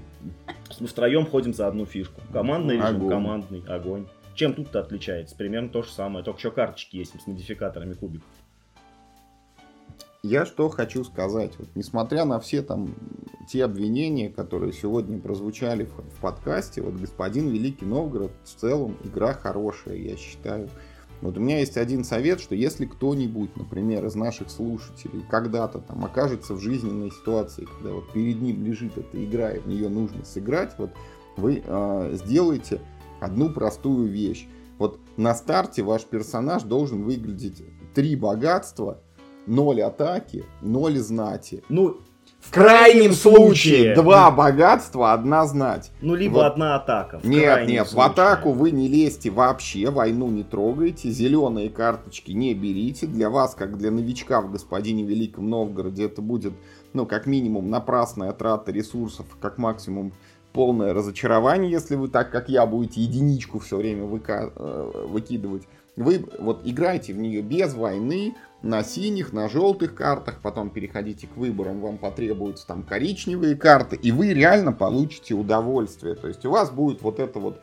[0.80, 2.22] Мы втроем ходим за одну фишку.
[2.32, 3.10] Командный режим, Огонь.
[3.10, 4.06] командный, огонь.
[4.36, 5.36] Чем тут-то отличается?
[5.36, 8.28] Примерно то же самое, только еще карточки есть с модификаторами кубиков.
[10.26, 11.52] Я что хочу сказать.
[11.60, 12.96] Вот, несмотря на все там
[13.50, 19.34] те обвинения, которые сегодня прозвучали в, в подкасте, вот господин Великий Новгород в целом игра
[19.34, 20.70] хорошая, я считаю.
[21.20, 26.06] Вот у меня есть один совет, что если кто-нибудь, например, из наших слушателей когда-то там
[26.06, 30.24] окажется в жизненной ситуации, когда вот перед ним лежит эта игра и в нее нужно
[30.24, 30.92] сыграть, вот
[31.36, 32.80] вы э, сделаете
[33.20, 34.48] одну простую вещь.
[34.78, 37.62] Вот на старте ваш персонаж должен выглядеть
[37.94, 39.02] три богатства,
[39.46, 41.64] ноль атаки, ноль знати.
[41.70, 41.98] Ну,
[42.39, 45.91] В крайнем случае два богатства, одна знать.
[46.02, 46.46] ну либо Вот.
[46.46, 47.20] одна атака.
[47.20, 48.12] в Нет, нет, в случае.
[48.12, 53.08] атаку вы не лезьте вообще, войну не трогайте, зеленые карточки не берите.
[53.08, 56.52] Для вас, как для новичка в господине Великом Новгороде, это будет,
[56.91, 60.12] ну, как минимум, напрасная трата ресурсов, как максимум
[60.52, 65.64] полное разочарование, если вы так, как я, будете единичку все время выка- э, выкидывать.
[65.96, 71.36] Вы вот играете в нее без войны, на синих, на желтых картах, потом переходите к
[71.36, 76.16] выборам, вам потребуются там коричневые карты, и вы реально получите удовольствие.
[76.16, 77.59] То есть у вас будет вот это вот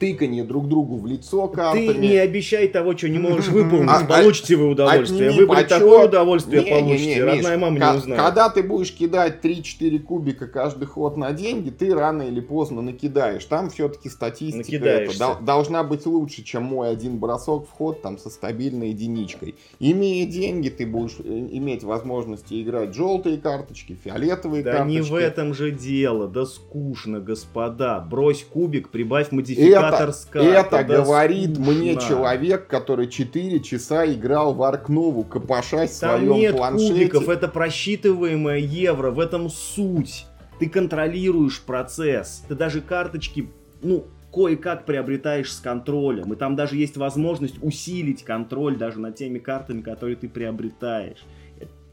[0.00, 1.92] тыканье друг другу в лицо картами.
[1.92, 3.88] Ты не обещай того, что не можешь выполнить.
[3.90, 5.28] А- Получите вы удовольствие.
[5.30, 5.68] отними почет.
[5.68, 7.24] такое удовольствие получите.
[7.24, 8.20] Родная мама не узнает.
[8.22, 13.44] Когда ты будешь кидать 3-4 кубика каждый ход на деньги, ты рано или поздно накидаешь.
[13.44, 18.30] Там все-таки статистика это должна быть лучше, чем мой один бросок в ход там со
[18.30, 19.54] стабильной единичкой.
[19.78, 24.96] Имея деньги, ты будешь э, иметь возможности играть желтые карточки, фиолетовые Да карточки.
[24.96, 28.00] не в этом же дело, да скучно, господа.
[28.00, 30.12] Брось кубик, прибавь модификатор Это,
[30.42, 31.72] это да говорит скучно.
[31.72, 36.92] мне человек, который 4 часа играл в Аркнову, копошась в Там своем нет планшете.
[36.92, 40.26] кубиков, это просчитываемое евро, в этом суть.
[40.58, 43.48] Ты контролируешь процесс, ты даже карточки,
[43.82, 49.38] ну, кое-как приобретаешь с контролем, и там даже есть возможность усилить контроль даже над теми
[49.38, 51.18] картами, которые ты приобретаешь.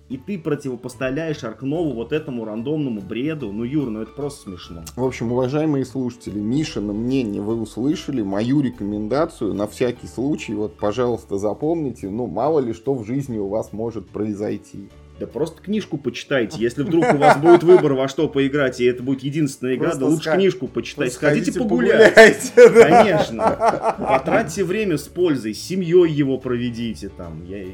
[0.09, 3.51] И ты противопоставляешь Аркнову вот этому рандомному бреду.
[3.51, 4.83] Ну, Юр, ну это просто смешно.
[4.95, 11.37] В общем, уважаемые слушатели, Мишина мнение вы услышали, мою рекомендацию на всякий случай, вот, пожалуйста,
[11.37, 14.87] запомните, ну, мало ли что в жизни у вас может произойти.
[15.19, 16.57] Да просто книжку почитайте.
[16.59, 19.99] Если вдруг у вас будет выбор во что поиграть, и это будет единственная игра, Просто
[19.99, 21.15] да лучше ска- книжку почитайте.
[21.15, 22.13] Сходите сходите погулять.
[22.13, 23.03] погуляйте, да.
[23.03, 23.95] Конечно.
[23.97, 27.65] Потратьте время с пользой, с семьей его проведите там, я,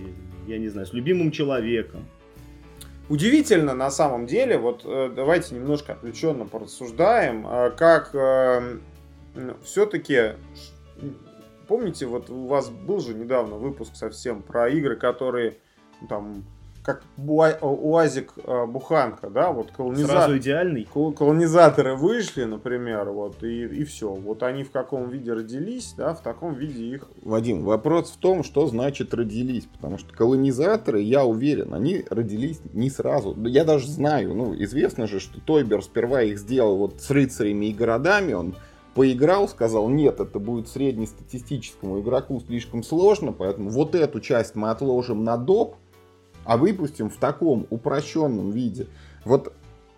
[0.47, 2.05] я не знаю, с любимым человеком.
[3.09, 8.15] Удивительно на самом деле, вот э, давайте немножко отвлеченно порассуждаем, э, как
[9.63, 10.33] все-таки,
[11.67, 15.57] помните, вот у вас был же недавно выпуск совсем про игры, которые
[16.01, 16.45] ну, там,
[16.83, 20.15] как Буа- УАЗик э, Буханка, да, вот колонизатор.
[20.17, 20.83] Сразу идеальный.
[20.83, 24.09] Кол- колонизаторы вышли, например, вот, и, и все.
[24.09, 27.07] Вот они в каком виде родились, да, в таком виде их...
[27.21, 32.89] Вадим, вопрос в том, что значит родились, потому что колонизаторы, я уверен, они родились не
[32.89, 33.33] сразу.
[33.33, 37.67] Да Я даже знаю, ну, известно же, что Тойбер сперва их сделал вот с рыцарями
[37.67, 38.55] и городами, он
[38.93, 45.23] поиграл, сказал, нет, это будет среднестатистическому игроку слишком сложно, поэтому вот эту часть мы отложим
[45.23, 45.77] на доп,
[46.45, 48.87] а выпустим в таком упрощенном виде.
[49.25, 49.53] Вот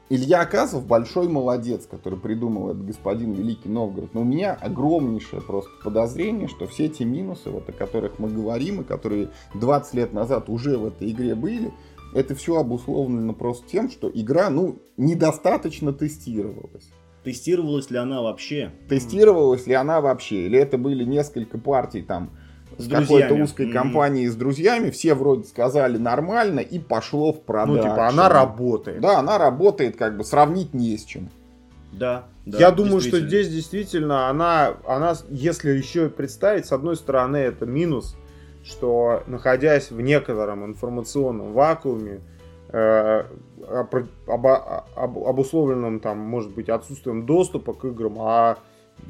[0.07, 4.13] Илья Аказов большой молодец, который придумал этот господин Великий Новгород.
[4.13, 8.81] Но у меня огромнейшее просто подозрение, что все те минусы, вот, о которых мы говорим,
[8.81, 11.73] и которые 20 лет назад уже в этой игре были,
[12.13, 16.87] это все обусловлено просто тем, что игра, ну, недостаточно тестировалась.
[17.23, 18.71] Тестировалась ли она вообще?
[18.87, 20.45] Тестировалась ли она вообще?
[20.45, 22.29] Или это были несколько партий там
[22.77, 27.81] С какой-то узкой компанией с друзьями, все вроде сказали нормально, и пошло в Ну, продажу.
[27.81, 29.01] типа, она работает.
[29.01, 31.29] Да, она работает, как бы сравнить не с чем.
[31.91, 32.25] Да.
[32.45, 37.65] да, Я думаю, что здесь действительно она, она, если еще представить, с одной стороны, это
[37.65, 38.17] минус,
[38.65, 42.19] что находясь в некотором информационном вакууме,
[42.69, 43.23] э,
[43.59, 48.57] опро- обо- об- обусловленном там, может быть, отсутствием доступа к играм, а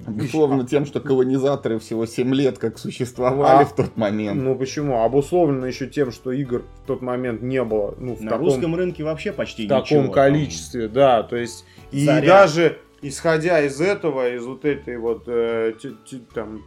[0.07, 4.41] Безусловно, тем, что колонизаторы всего 7 лет как существовали А, в тот момент.
[4.41, 5.01] ну почему?
[5.03, 8.75] Обусловлено еще тем, что игр в тот момент не было, ну в На таком, русском
[8.75, 10.01] рынке вообще почти в таком ничего.
[10.03, 10.11] там.
[10.13, 12.25] количестве, да, то есть и Заря.
[12.27, 16.61] даже исходя из этого, из вот этой вот э, те- те- там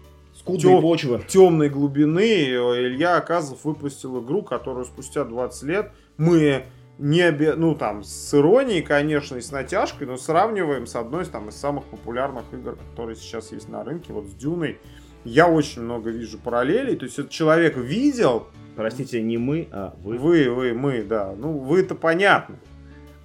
[0.45, 1.21] почвы.
[1.29, 6.65] темной глубины Илья Аказов выпустил игру, которую спустя 20 лет мы
[6.99, 11.29] не обе- ну там с иронией, конечно, и с натяжкой, но сравниваем с одной из
[11.29, 14.79] там из самых популярных игр, которые сейчас есть на рынке, вот с Дюной.
[15.25, 20.19] Я очень много вижу параллелей, то есть этот человек видел, Простите, не мы, а вы.
[20.19, 22.59] вы, вы, мы, да, ну вы-то понятно,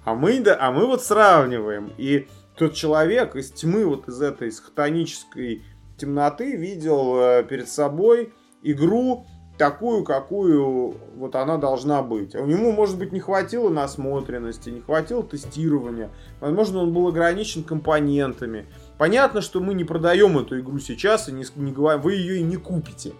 [0.04, 4.48] а мы, да, а мы вот сравниваем, и тот человек из тьмы, вот из этой
[4.48, 5.62] из хтонической
[5.96, 9.26] темноты видел э, перед собой игру
[9.56, 12.34] такую, какую вот она должна быть.
[12.34, 16.10] А у него, может быть, не хватило насмотренности, не хватило тестирования.
[16.40, 18.66] Возможно, он был ограничен компонентами.
[18.98, 22.42] Понятно, что мы не продаем эту игру сейчас и не, не говорим, вы ее и
[22.42, 23.12] не купите.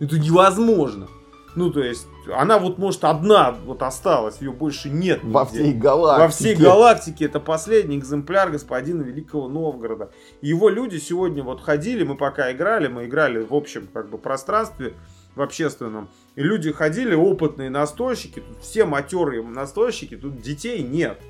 [0.00, 1.08] Это невозможно.
[1.54, 5.20] Ну, то есть, она вот, может, одна вот осталась, ее больше нет.
[5.22, 5.58] Во нигде.
[5.58, 6.22] всей галактике.
[6.22, 10.10] Во всей галактике это последний экземпляр господина Великого Новгорода.
[10.40, 14.94] Его люди сегодня вот ходили, мы пока играли, мы играли в общем как бы пространстве,
[15.34, 16.08] в общественном.
[16.34, 21.20] И люди ходили, опытные настольщики, тут все матерые настольщики, тут детей нет.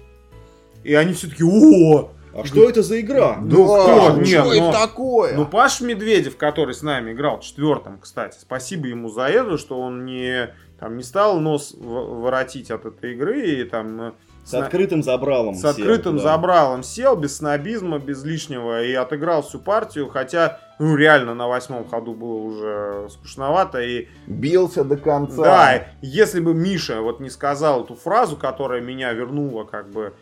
[0.85, 3.39] И они все таки о А что это за игра?
[3.41, 4.17] Ну, Да, кто?
[4.21, 5.35] Нет, что но- это такое?
[5.35, 10.05] Ну, Паш Медведев, который с нами играл четвертым, кстати, спасибо ему за это, что он
[10.05, 14.13] не, там, не стал нос воротить от этой игры и там э,
[14.45, 16.23] С открытым забралом с сел, открытым да.
[16.23, 21.89] забралом сел, без снобизма, без лишнего, и отыграл всю партию, хотя, ну, реально на восьмом
[21.89, 25.43] ходу было уже скучновато, и Бился до конца.
[25.43, 30.13] да, если бы Миша вот не сказал эту фразу, которая меня вернула как бы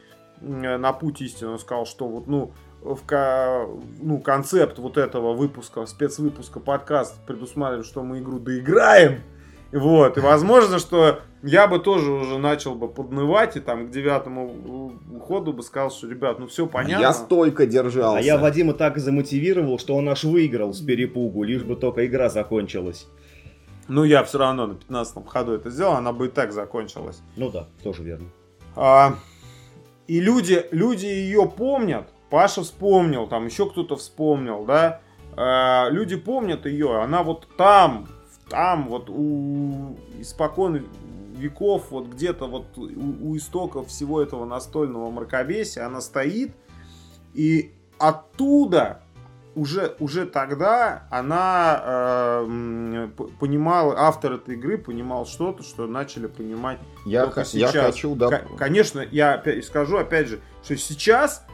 [0.42, 2.52] м, на путь истины, он сказал, что вот, ну,
[2.82, 3.66] в ка-
[4.00, 9.22] ну, концепт вот этого выпуска, спецвыпуска подкаста предусматривает, что мы игру доиграем.
[9.72, 14.92] Вот, и возможно, что я бы тоже уже начал бы поднывать, и там к девятому
[15.24, 17.02] ходу бы сказал, что, ребят, ну все понятно.
[17.02, 18.18] Я стойко держался.
[18.18, 22.28] А я Вадима так замотивировал, что он аж выиграл с перепугу, лишь бы только игра
[22.28, 23.06] закончилась.
[23.88, 27.22] Ну, я все равно на 15 ходу это сделал, она бы и так закончилась.
[27.36, 28.28] Ну да, тоже верно.
[28.76, 29.14] А,
[30.06, 32.08] и люди, люди ее помнят.
[32.30, 35.00] Паша вспомнил, там еще кто-то вспомнил, да.
[35.36, 37.00] А, люди помнят ее.
[37.02, 38.08] Она вот там,
[38.50, 40.86] там вот у испокон
[41.36, 42.82] веков, вот где-то вот у,
[43.30, 46.52] у истоков всего этого настольного мракобесия, она стоит.
[47.32, 49.00] И оттуда
[49.54, 57.24] уже, уже тогда она э, понимала, автор этой игры понимал что-то, что начали понимать я,
[57.24, 57.86] только х- я сейчас.
[57.86, 58.14] хочу...
[58.16, 61.44] да, Ко- Конечно, я опять скажу опять же, что сейчас,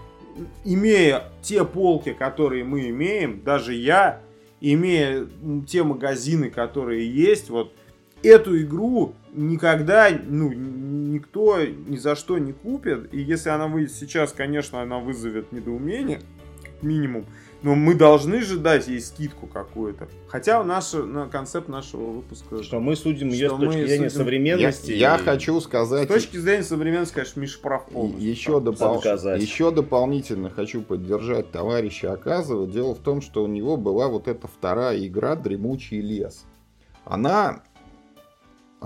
[0.65, 4.21] имея те полки, которые мы имеем, даже я,
[4.61, 5.27] имея
[5.67, 7.73] те магазины, которые есть, вот
[8.23, 13.13] эту игру никогда, ну, никто ни за что не купит.
[13.13, 16.21] И если она выйдет сейчас, конечно, она вызовет недоумение,
[16.83, 17.27] минимум.
[17.63, 20.09] Но мы должны же дать ей скидку какую-то.
[20.29, 22.63] Хотя наш, на концепт нашего выпуска...
[22.63, 24.93] Что мы судим ее Что с точки зрения судим- я, современности.
[24.93, 26.07] я и- хочу С сказать...
[26.09, 28.29] точки зрения современности, конечно, Миша прав И полностью.
[28.31, 32.67] еще, допол- еще дополнительно хочу поддержать товарища Аказова.
[32.67, 36.45] Дело в том, что у него была вот эта вторая игра «Дремучий лес».
[37.05, 37.63] Она,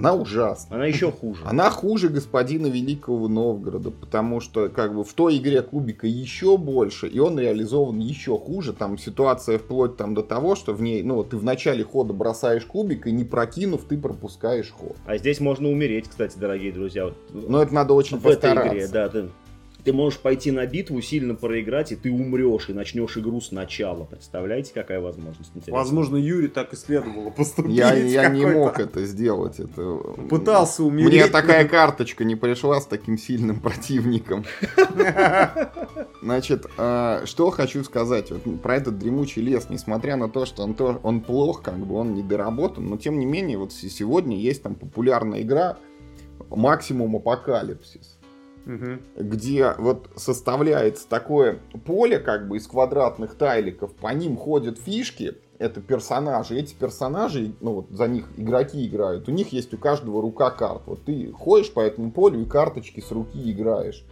[0.00, 0.76] она ужасна.
[0.76, 1.42] Она еще хуже.
[1.44, 7.06] Она хуже господина Великого Новгорода, потому что как бы в той игре кубика еще больше,
[7.06, 8.72] и он реализован еще хуже.
[8.72, 12.64] Там ситуация вплоть там до того, что в ней, ну, ты в начале хода бросаешь
[12.64, 14.96] кубик, и не прокинув, ты пропускаешь ход.
[15.06, 17.04] А здесь можно умереть, кстати, дорогие друзья.
[17.06, 18.76] Вот Но это надо очень в этой постараться.
[18.76, 19.28] игре, да, ты,
[19.84, 24.04] ты можешь пойти на битву, сильно проиграть, и ты умрешь, и начнешь игру сначала.
[24.04, 25.50] Представляете, какая возможность?
[25.54, 25.74] интересная?
[25.74, 27.72] Возможно, Юрий так и следовало поступить.
[27.72, 29.60] Я, я не мог это сделать.
[29.60, 29.98] Это...
[30.28, 31.12] Пытался умереть.
[31.12, 34.44] Мне такая карточка не пришла с таким сильным противником.
[36.22, 39.66] Значит, а, что хочу сказать вот про этот дремучий лес.
[39.70, 43.26] Несмотря на то, что он, тоже, он плох, как бы он недоработан, но тем не
[43.26, 45.78] менее, вот сегодня есть там популярная игра
[46.50, 48.19] Максимум Апокалипсис
[48.64, 49.00] Мгм.
[49.16, 55.80] где вот составляется такое поле как бы из квадратных тайликов, по ним ходят фишки, это
[55.80, 60.50] персонажи, эти персонажи, ну вот за них игроки играют, у них есть у каждого рука
[60.50, 64.04] карт, вот ты ходишь по этому полю и карточки с руки играешь.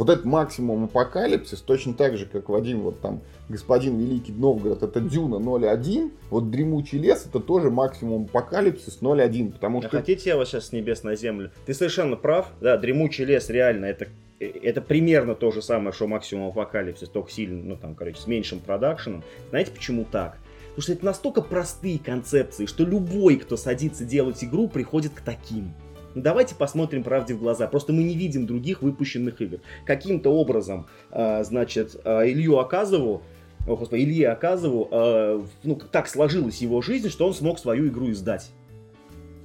[0.00, 3.20] Вот этот максимум апокалипсис, точно так же, как Вадим, вот там,
[3.50, 9.80] господин Великий Новгород, это Дюна 0.1, вот Дремучий лес, это тоже максимум апокалипсис 0.1, потому
[9.80, 9.90] А что...
[9.90, 11.50] хотите я вас сейчас с небес на землю?
[11.66, 12.46] Ты совершенно прав.
[12.62, 17.62] Да, дремучий лес реально это это примерно то же самое, что максимум апокалипсис, только сильно,
[17.62, 19.22] ну там, короче, с меньшим продакшеном.
[19.50, 20.38] Знаете почему так?
[20.70, 25.74] Потому что это настолько простые концепции, что любой, кто садится делать игру, приходит к таким.
[26.14, 27.66] Давайте посмотрим правде в глаза.
[27.66, 29.58] Просто мы не видим других выпущенных игр.
[29.86, 33.22] Каким-то образом, а, значит, а, Илью Аказову,
[33.66, 38.10] о, господи, Илье Аказову, а, ну, так сложилась его жизнь, что он смог свою игру
[38.10, 38.50] издать.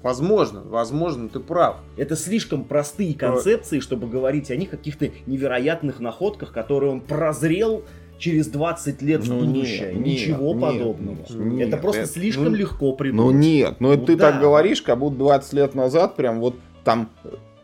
[0.01, 1.77] Возможно, возможно, ты прав.
[1.97, 7.83] Это слишком простые концепции, чтобы говорить о них, о каких-то невероятных находках, которые он прозрел
[8.17, 9.93] через 20 лет в Ну, будущее.
[9.93, 11.17] нет, Ничего нет, подобного.
[11.17, 13.35] нет, нет, это просто это- слишком ну, легко Ну придумать.
[13.35, 14.31] нет, ну Ну ты да.
[14.31, 17.09] так говоришь, как будто 20 лет назад прям вот там...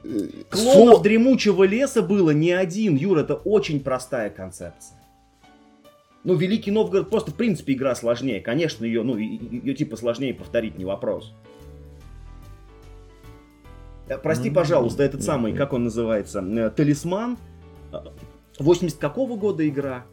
[0.04, 4.98] э, Клонов со- дремучего леса было не один, Юр, это очень простая концепция.
[6.24, 8.42] Ну, Великий Новгород просто, в принципе, игра сложнее.
[8.42, 11.34] Конечно, ее, ну, ее типа сложнее повторить, не вопрос.
[14.08, 17.38] Э, Прости, Ну, пожалуйста, этот самый, как он называется, э, Талисман.
[17.92, 17.98] Э,
[18.60, 20.06] 80 какого года игра?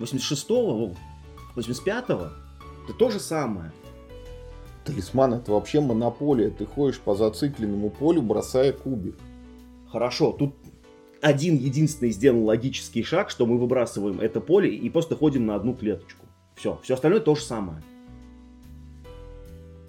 [0.00, 0.94] 86-го?
[1.56, 2.28] 85-го?
[2.84, 3.72] Это то же самое.
[4.84, 6.50] Талисман это вообще монополия.
[6.50, 9.16] Ты ходишь по зацикленному полю, бросая кубик.
[9.90, 10.54] Хорошо, тут
[11.20, 15.74] один единственный сделан логический шаг, что мы выбрасываем это поле и просто ходим на одну
[15.74, 16.26] клеточку.
[16.54, 17.82] Все, все остальное то же самое.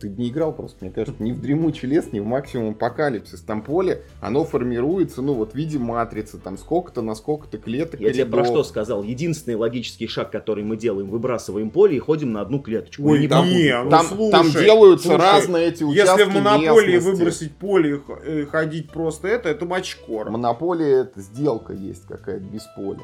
[0.02, 3.42] Ты не играл просто, мне кажется, ни в Дремучий лес, ни в Максимум Апокалипсис.
[3.42, 8.00] Там поле, оно формируется, ну вот в виде матрицы, там сколько-то на сколько-то клеток.
[8.00, 9.04] Я тебе про что сказал?
[9.04, 13.04] Единственный логический шаг, который мы делаем, выбрасываем поле и ходим на одну клеточку.
[13.10, 16.34] Ой, не там- не, ну Там, слушай, там делаются слушай, разные эти участки Если в
[16.34, 17.18] монополии местности.
[17.20, 20.32] выбросить поле и э, ходить просто это, это мачкора.
[20.32, 23.02] Монополия это сделка есть какая-то без поля.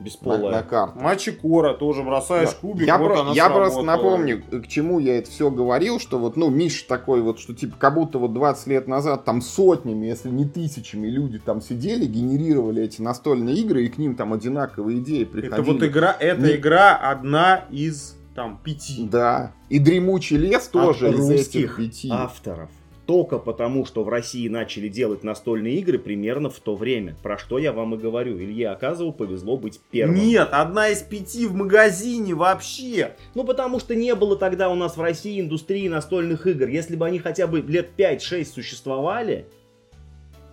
[0.00, 0.50] На, Бесполая.
[0.50, 0.98] на карте.
[0.98, 5.30] Мачекора тоже бросаешь кубик, я вот про- она я просто напомню, к чему я это
[5.30, 8.88] все говорил, что вот, ну, Миша такой вот, что типа как будто вот 20 лет
[8.88, 13.98] назад там сотнями, если не тысячами люди там сидели, генерировали эти настольные игры, и к
[13.98, 15.52] ним там одинаковые идеи приходили.
[15.60, 19.06] Это вот игра, эта Не- игра одна из там пяти.
[19.10, 19.52] Да.
[19.68, 22.08] И Дремучий лес тоже От из этих пяти.
[22.10, 22.70] авторов.
[23.10, 27.16] Только потому, что в России начали делать настольные игры примерно в то время.
[27.24, 28.38] Про что я вам и говорю.
[28.38, 30.14] Илье Аказову повезло быть первым.
[30.14, 33.16] Нет, одна из пяти в магазине вообще.
[33.34, 36.68] Ну, потому что не было тогда у нас в России индустрии настольных игр.
[36.68, 39.46] Если бы они хотя бы лет 5-6 существовали,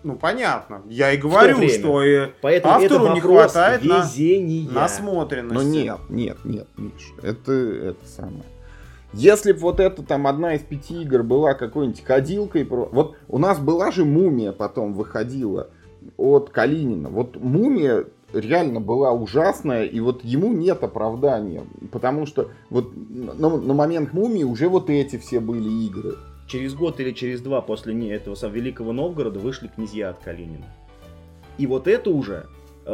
[0.01, 0.81] Ну понятно.
[0.89, 4.09] Я и говорю, что э, поэтому Автору это не хватает на-
[4.73, 5.55] насмотренности.
[5.55, 8.41] Но нет, нет, нет, Миш, это, это самое.
[9.13, 13.59] Если бы вот эта там одна из пяти игр была какой-нибудь ходилкой, вот у нас
[13.59, 15.69] была же мумия потом выходила
[16.17, 17.09] от Калинина.
[17.09, 23.73] Вот мумия реально была ужасная, и вот ему нет оправдания, потому что вот на, на
[23.73, 26.15] момент мумии уже вот эти все были игры.
[26.47, 30.65] Через год или через два после этого сам Великого Новгорода вышли князья от Калинина.
[31.57, 32.45] И вот это уже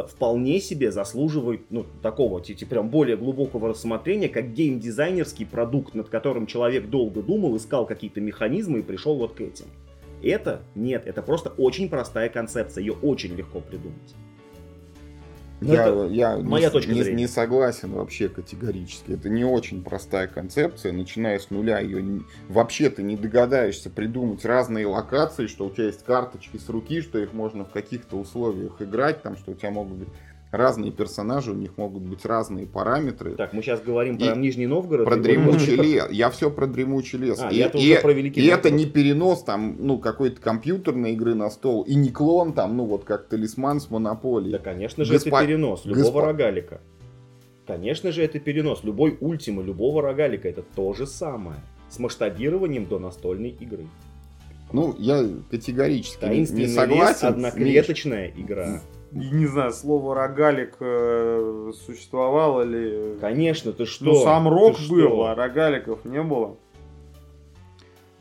[0.02, 6.46] вполне себе заслуживает ну, такого, типа, прям более глубокого рассмотрения, как геймдизайнерский продукт, над которым
[6.46, 9.66] человек долго думал, искал какие-то механизмы и пришел вот к этим.
[10.22, 14.14] Это нет, это просто очень простая концепция, ее очень легко придумать.
[15.66, 17.22] Ну, я я моя не, точка не- зрения.
[17.22, 19.12] не согласен вообще категорически.
[19.12, 20.92] Это не очень простая концепция.
[20.92, 25.86] Начиная с нуля, ее не- вообще ты не догадаешься придумать разные локации, что у тебя
[25.86, 29.70] есть карточки с руки, что их можно в каких-то условиях играть, там, что у тебя
[29.70, 30.08] могут быть
[30.56, 33.34] разные персонажи, у них могут быть разные параметры.
[33.34, 35.04] Так, мы сейчас говорим И про Нижний Новгород.
[35.06, 36.08] Про дремучий лес.
[36.10, 37.38] Я все про дремучий лес.
[37.40, 41.34] А, и я-то и- про Великий и это не перенос там, ну, какой-то компьютерной игры
[41.34, 44.52] на стол, и не клон там, ну, вот как талисман с монополией.
[44.52, 46.80] Да, конечно же, Госпо- это перенос любого госпо- рогалика.
[47.66, 48.84] Конечно же, это перенос.
[48.84, 51.56] Любой ультима, любого рогалика это то же самое.
[51.88, 53.86] С масштабированием до настольной игры.
[54.72, 57.28] Ну, я категорически не- не лес, согласен.
[57.28, 58.80] одноклеточная игра.
[59.14, 63.16] Не знаю, слово рогалик э, существовало ли.
[63.20, 64.06] Конечно, ты что?
[64.06, 64.92] Ну, сам Ты рок что?
[64.92, 66.56] был, а рогаликов не было.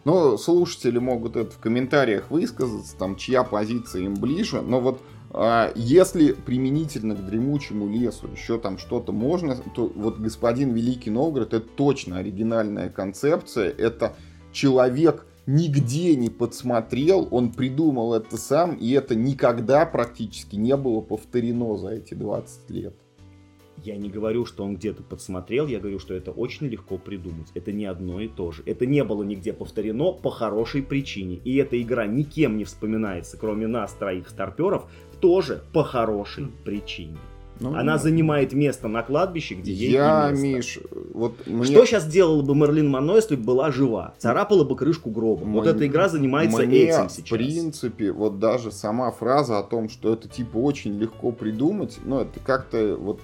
[0.06, 4.62] Ну, слушатели могут это в комментариях высказаться, там, чья позиция им ближе.
[4.62, 10.74] Но вот а, если применительно к дремучему лесу еще там что-то можно, то вот господин
[10.74, 13.72] Великий Новгород это точно оригинальная концепция.
[13.72, 14.16] Это
[14.52, 21.78] человек нигде не подсмотрел, он придумал это сам, и это никогда практически не было повторено
[21.78, 22.96] за эти 20 лет.
[23.84, 27.50] Я не говорю, что он где-то подсмотрел, я говорю, что это очень легко придумать.
[27.54, 28.64] Это не одно и то же.
[28.66, 31.36] Это не было нигде повторено по хорошей причине.
[31.44, 34.90] И эта игра никем не вспоминается, кроме нас, троих старперов,
[35.20, 37.18] тоже по хорошей причине.
[37.60, 40.32] Ну, Она занимает место на кладбище, где ей Я.
[40.32, 40.80] Миш,
[41.14, 41.64] вот мне...
[41.66, 44.16] Что сейчас делала бы Мерлин Монро, если бы была жива?
[44.18, 45.46] Царапала бы крышку гроба.
[45.46, 47.30] вот Мне- эта игра занимается Мне, этим В сейчас.
[47.30, 52.40] принципе, вот даже сама фраза о том, что это типа очень легко придумать, ну это
[52.40, 53.22] как-то вот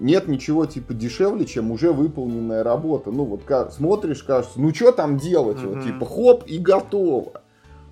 [0.00, 3.10] нет ничего типа дешевле, чем уже выполненная работа.
[3.10, 5.82] Ну вот ка- смотришь, кажется, ну что там делать, вот Мгм.
[5.86, 7.42] типа хоп и готово.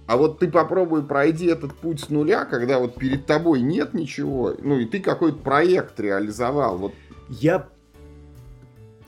[0.07, 4.55] А вот ты попробуй пройди этот путь с нуля, когда вот перед тобой нет ничего,
[4.61, 6.77] ну и ты какой-то проект реализовал.
[6.77, 6.93] Вот
[7.29, 7.69] Я...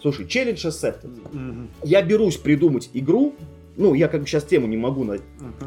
[0.01, 1.69] Слушай, челлендж accepted.
[1.83, 3.35] Я берусь придумать игру,
[3.77, 5.05] ну, я как бы сейчас тему не могу...
[5.05, 5.19] на-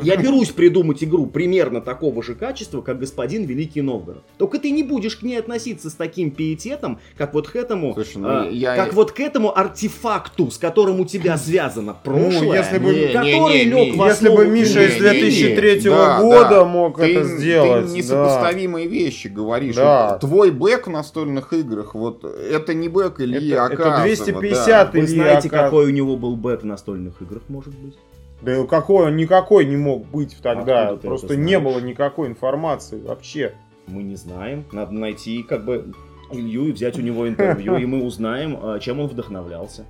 [0.02, 4.24] Я берусь придумать игру примерно такого же качества, как господин Великий Новгород.
[4.38, 7.94] Только ты не будешь к ней относиться с таким пиететом, как вот к этому...
[7.94, 12.40] Слушай, ну, а, я- Как вот к этому артефакту, с которым у тебя связано прошлое,
[12.42, 14.00] Ну, если бы- Не, который не, не, лег не.
[14.00, 15.56] в Если основу бы Миша из Не, не, не.
[15.56, 16.66] 2003 Да, года да.
[16.66, 17.86] мог ты, это сделать.
[17.86, 17.98] ты да.
[17.98, 19.76] несопоставимые вещи говоришь.
[19.76, 20.18] Да.
[20.18, 25.00] Твой бэк в настольных играх, вот это не бэк Ильи Это- это Аказова, 250 Вы
[25.00, 27.96] Ильи знаете, Аказ- какой у него был бэк в настольных играх, может быть?
[28.42, 30.90] Да и какой он никакой не мог быть тогда.
[30.90, 33.54] Откуда Просто не было никакой информации вообще.
[33.88, 34.66] Мы не знаем.
[34.72, 35.94] Надо найти как бы
[36.32, 39.86] Илью и взять у него интервью, и мы узнаем, а, чем он вдохновлялся.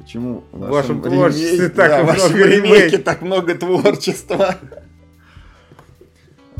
[0.00, 4.56] Почему в вашем вашем творчестве да, много ремейке так много творчества?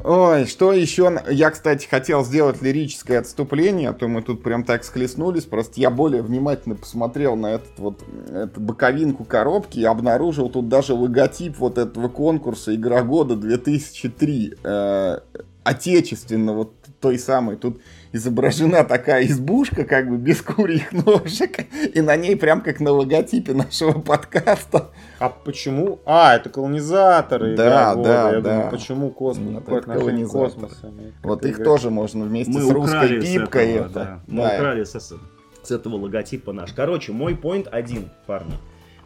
[0.05, 1.21] Ой, что еще?
[1.31, 5.45] Я, кстати, хотел сделать лирическое отступление, а то мы тут прям так схлестнулись.
[5.45, 10.95] Просто я более внимательно посмотрел на этот вот эту боковинку коробки и обнаружил тут даже
[10.95, 14.55] логотип вот этого конкурса Игра года 2003.
[14.65, 15.19] Э,
[15.65, 16.71] отечественного
[17.01, 17.57] той самой.
[17.57, 17.81] Тут
[18.13, 23.55] изображена такая избушка, как бы без курьих ножек, и на ней прям как на логотипе
[23.55, 24.91] нашего подкаста.
[25.19, 26.01] А почему?
[26.05, 27.57] А, это колонизаторы.
[27.57, 28.31] Да, игра да.
[28.33, 28.51] Я да.
[28.55, 29.47] думаю, почему космос?
[29.53, 30.69] Ну, Какое отношение к колонизаторы.
[30.69, 31.15] космосу имеет?
[31.23, 31.65] Вот Как их игра?
[31.65, 33.95] тоже можно вместе Мы с русской украли с пипкой этого, это.
[33.95, 34.21] да.
[34.27, 34.55] Мы Да.
[34.57, 35.13] украли с,
[35.63, 36.73] с этого логотипа наш.
[36.73, 38.55] Короче, мой point один, парни.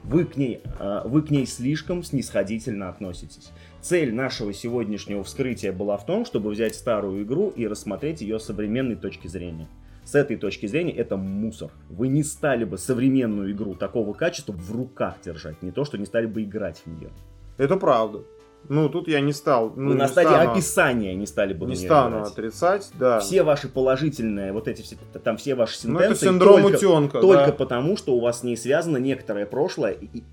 [0.05, 3.51] Вы к ней, а, вы к ней слишком снисходительно относитесь.
[3.87, 8.47] Цель нашего сегодняшнего вскрытия была в том, чтобы взять старую игру и рассмотреть ее с
[8.47, 9.69] современной точки зрения.
[10.05, 11.71] С этой точки зрения это мусор.
[11.89, 16.05] Вы не стали бы современную игру такого качества в руках держать, не то, что не
[16.05, 17.11] стали бы играть в нее.
[17.59, 18.23] Это правда.
[18.69, 19.73] Ну, тут я не стал.
[19.77, 22.33] Ну, Вы на не стадии стану- описания не стали бы Не стану играть.
[22.33, 23.21] отрицать, да.
[23.21, 27.21] Все ваши положительные, вот эти все, там все ваши Ну, сентенции, это синдром только, утенка.
[27.21, 27.53] только да.
[27.53, 30.25] потому, что у вас с ней связано некоторое прошлое, и, и-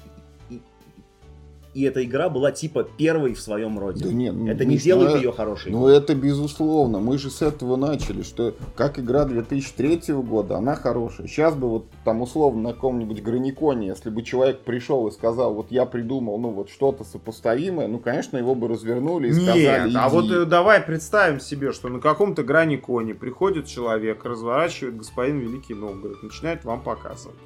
[1.73, 4.05] и- эта игра была типа первой в своем роде.
[4.05, 5.71] Да нет, ну, это не делает ну, ее хорошей.
[5.71, 11.27] Ну это безусловно, мы же с этого начали, что как игра 2003 года, она хорошая.
[11.27, 15.67] Сейчас бы вот там условно на каком-нибудь Граниконе, если бы человек пришел и сказал, вот
[15.71, 20.09] я придумал, ну вот что-то сопоставимое, ну конечно его бы развернули и сказали, Нет, а
[20.09, 25.73] вот э, давай представим себе, что на каком-то грани кони приходит человек, разворачивает господин Великий
[25.73, 27.37] Новгород, начинает вам показывать.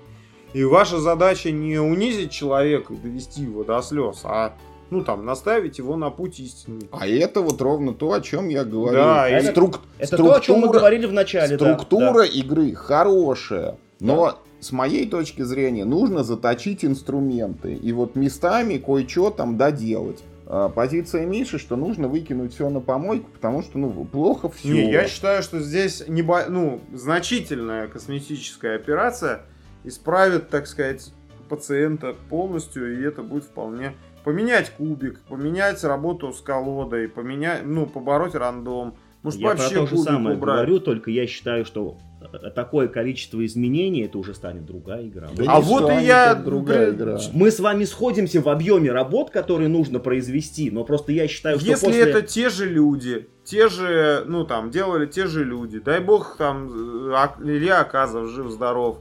[0.57, 4.55] И ваша задача не унизить человека и довести его до слез, а
[4.89, 6.89] ну там наставить его на путь истинный.
[6.91, 8.97] А это вот ровно то, о чем я говорю.
[8.97, 11.57] Да, это- Струк- это то, о чем мы структура- говорили в начале.
[11.57, 12.25] да, Структура да.
[12.25, 19.57] игры хорошая, но с моей точки зрения нужно заточить инструменты и вот местами кое-что там
[19.57, 20.23] доделать.
[20.47, 24.69] А, Позиция Миши, что нужно выкинуть все на помойку, потому что ну плохо все.
[24.69, 26.45] Не, я считаю, что здесь небо...
[26.49, 29.41] ну, значительная косметическая операция
[29.87, 31.11] исправит, так сказать,
[31.49, 33.93] пациента полностью, и это будет вполне
[34.23, 38.95] поменять кубик, поменять работу с колодой, поменять, ну, побороть рандом.
[39.23, 40.55] Может, Я про вообще то же самое убрать.
[40.57, 45.29] говорю, только я считаю, что э, такое количество изменений, это уже станет другая игра.
[45.35, 47.17] Да А вот и я, другая игра.
[47.33, 51.67] Мы с вами сходимся в объеме работ, которые нужно произвести, но просто я считаю, что
[51.67, 52.01] Если после...
[52.01, 56.67] это те же люди, те же, ну там, делали те же люди, дай бог там
[56.69, 58.99] э, Илья Аказов жив-здоров.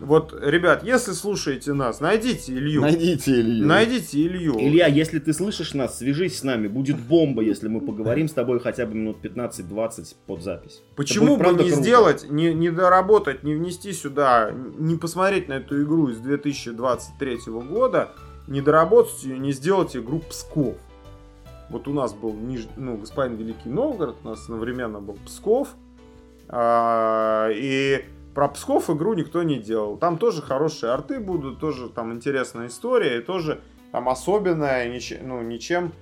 [0.00, 2.80] Вот, ребят, если слушаете нас, найдите Илью.
[2.80, 3.66] Найдите Илью.
[3.66, 4.54] Найдите Илью.
[4.58, 6.68] Илья, если ты слышишь нас, свяжись с нами.
[6.68, 10.82] Будет бомба, если мы поговорим с тобой хотя бы минут 15-20 под запись.
[10.96, 11.68] Почему бы не круто.
[11.68, 18.12] сделать, не, не доработать, не внести сюда, не посмотреть на эту игру из 2023 года,
[18.48, 20.76] не доработать ее, не сделать игру Псков.
[21.68, 22.66] Вот у нас был ниж...
[22.76, 25.68] ну, господин Великий Новгород, у нас одновременно был Псков.
[26.48, 28.02] а, и
[28.34, 29.96] про Псков игру никто не делал.
[29.96, 33.60] Там тоже хорошие арты будут, тоже там интересная история, и тоже
[33.92, 35.92] там особенная, нич- ну, ничем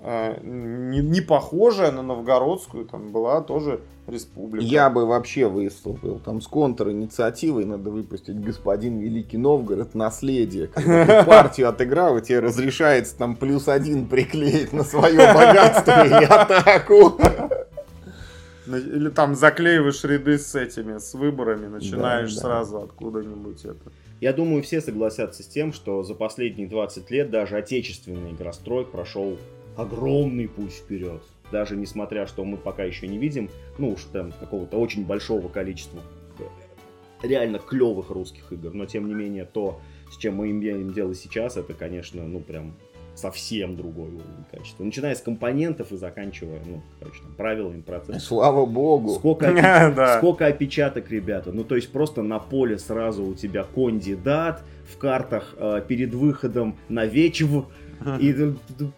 [0.00, 4.64] э, не, не похожая на новгородскую, там была тоже республика.
[4.64, 6.20] Я бы вообще выступил.
[6.24, 10.68] Там с контр-инициативой надо выпустить господин Великий Новгород наследие.
[10.68, 16.24] Когда ты партию отыграл, и тебе разрешается там плюс один приклеить на свое богатство и
[16.24, 17.18] атаку.
[18.66, 22.40] Или там заклеиваешь ряды с этими, с выборами, начинаешь да.
[22.40, 23.92] сразу откуда-нибудь это.
[24.20, 29.38] Я думаю, все согласятся с тем, что за последние 20 лет даже отечественный игрострой прошел
[29.76, 31.22] огромный путь вперед.
[31.52, 36.00] Даже несмотря, что мы пока еще не видим, ну уж там какого-то очень большого количества
[37.26, 38.72] реально клевых русских игр.
[38.72, 39.80] Но тем не менее, то,
[40.10, 42.74] с чем мы имеем дело сейчас, это, конечно, ну прям
[43.14, 44.84] совсем другой уровень качества.
[44.84, 48.20] Начиная с компонентов и заканчивая, ну, короче, там, правилами процесса.
[48.20, 49.10] Слава богу.
[49.14, 51.52] Сколько, опи- сколько опечаток, ребята.
[51.52, 54.62] Ну, то есть просто на поле сразу у тебя кандидат,
[54.92, 57.66] в картах э, перед выходом на вечев.
[58.20, 58.34] И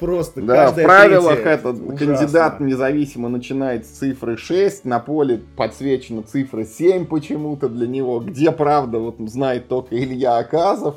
[0.00, 1.96] просто Да, в правилах третья этот ужасно.
[1.96, 8.50] кандидат независимо начинает с цифры 6, на поле подсвечена цифра 7 почему-то для него, где
[8.50, 10.96] правда вот знает только Илья Аказов.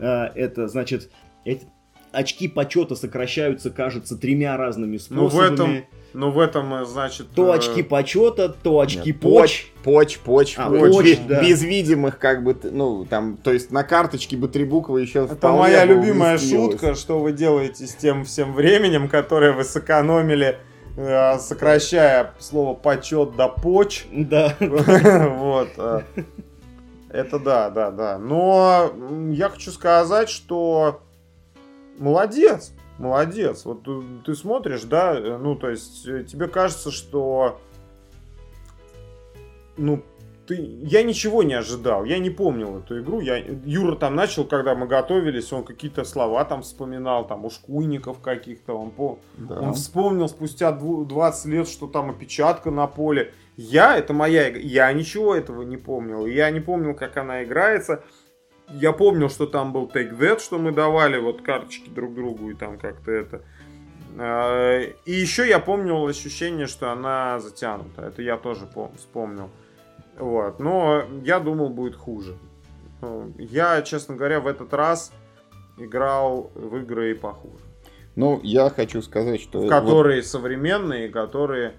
[0.00, 1.10] А, это, значит,
[1.44, 1.66] эти
[2.12, 5.48] очки почета сокращаются, кажется, тремя разными Ну, способами.
[5.48, 5.84] в этом,
[6.14, 7.30] ну, в этом, значит...
[7.34, 9.66] То э, очки почета, то очки Нет, поч.
[9.84, 10.92] Поч, поч, А, поч.
[10.92, 11.42] поч, Без- да.
[11.42, 15.52] Без видимых, как бы, ну, там, то есть на карточке бы три буквы еще Это
[15.52, 20.58] моя любимая шутка, что вы делаете с тем всем временем, которое вы сэкономили,
[20.96, 24.06] э, сокращая слово почет до поч.
[24.10, 24.54] Да.
[24.60, 25.68] Вот.
[25.76, 26.00] э,
[27.10, 28.18] Это да, да, да.
[28.18, 28.92] Но
[29.30, 31.00] я хочу сказать, что
[31.98, 32.72] молодец.
[32.98, 33.64] молодец.
[33.64, 33.86] Вот
[34.24, 37.60] ты, смотришь, да, э, ну, то есть э, тебе кажется, что,
[39.76, 40.02] ну,
[40.46, 40.54] ты,
[40.84, 43.20] я ничего не ожидал, я не помнил эту игру.
[43.20, 48.74] Я, Юра там начал, когда мы готовились, он какие-то слова там вспоминал, там ушкуйников каких-то,
[48.74, 49.60] он, по, Да.
[49.60, 53.32] он вспомнил спустя дву- 20 лет, что там опечатка на поле.
[53.56, 56.26] Я, это моя игра, я ничего этого не помнил.
[56.26, 58.04] Я не помнил, как она играется.
[58.70, 62.54] Я помнил, что там был Take That, что мы давали вот карточки друг другу и
[62.54, 63.42] там как-то это.
[64.18, 68.02] А, И еще я помнил ощущение, что она затянута.
[68.02, 69.50] Это я тоже пом- вспомнил.
[70.18, 70.58] Вот.
[70.58, 72.36] Но я думал, будет хуже.
[73.02, 75.12] Ну, Я, честно говоря, в этот раз
[75.78, 77.62] играл в игры и похуже.
[78.16, 79.60] Ну, я хочу сказать, что...
[79.60, 81.74] вот Которые современные, которые,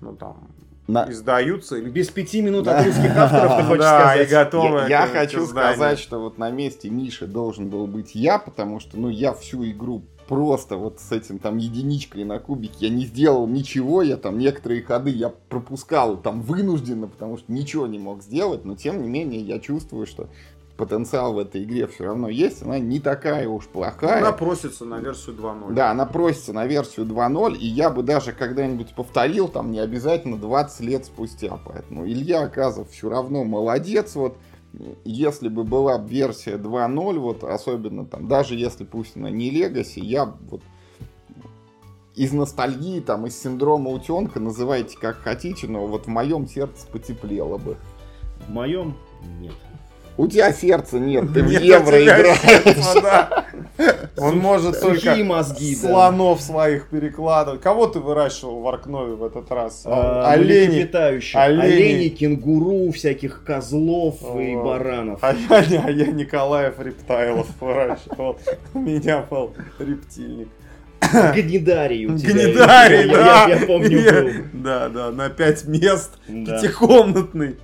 [0.00, 0.48] ну там,
[0.86, 4.30] на- издаются или Без пяти минут от русских авторов ты хочешь да, и сказать.
[4.30, 4.78] готовы.
[4.80, 5.74] Я, я хочу изданию.
[5.74, 9.64] сказать, что вот на месте Миши должен был быть я, потому что, ну, я всю
[9.70, 14.38] игру просто вот с этим там единичкой на кубике, я не сделал ничего, я там
[14.38, 19.08] некоторые ходы я пропускал там вынужденно, потому что ничего не мог сделать, но тем не
[19.08, 20.28] менее я чувствую, что
[20.76, 24.18] потенциал в этой игре все равно есть, она не такая уж плохая.
[24.18, 25.72] Она просится на версию 2.0.
[25.72, 30.36] Да, она просится на версию 2.0, и я бы даже когда-нибудь повторил, там не обязательно
[30.38, 31.58] 20 лет спустя.
[31.64, 34.14] Поэтому Илья Аказов все равно молодец.
[34.14, 34.36] Вот
[35.04, 40.24] если бы была версия 2.0, вот особенно там, даже если пусть она не Legacy, я
[40.24, 40.62] вот
[42.14, 47.58] из ностальгии, там, из синдрома утенка, называйте как хотите, но вот в моем сердце потеплело
[47.58, 47.76] бы.
[48.46, 48.96] В моем
[49.40, 49.54] нет.
[50.16, 52.38] У тебя сердца нет, ты в Нет, евро играешь.
[52.38, 53.44] сердца, да.
[54.18, 55.88] Он может только мозги, да.
[55.88, 57.62] слонов своих перекладывать.
[57.62, 59.82] Кого ты выращивал в Аркнове в этот раз?
[59.86, 61.34] А, млекопитающих.
[61.34, 61.64] Оленей.
[61.64, 64.64] Оленей, кенгуру, всяких козлов и Вот.
[64.64, 65.18] баранов.
[65.22, 68.38] А я, а я Николаев Рептайлов выращивал.
[68.74, 70.48] У меня был рептильник.
[71.34, 72.32] Гнедарий у тебя.
[72.32, 73.46] Гнедарий, я, да.
[73.48, 74.30] Я, я помню, был.
[74.52, 76.12] Да, да, на пять мест.
[76.28, 76.60] Да.
[76.60, 77.56] Пятикомнатный.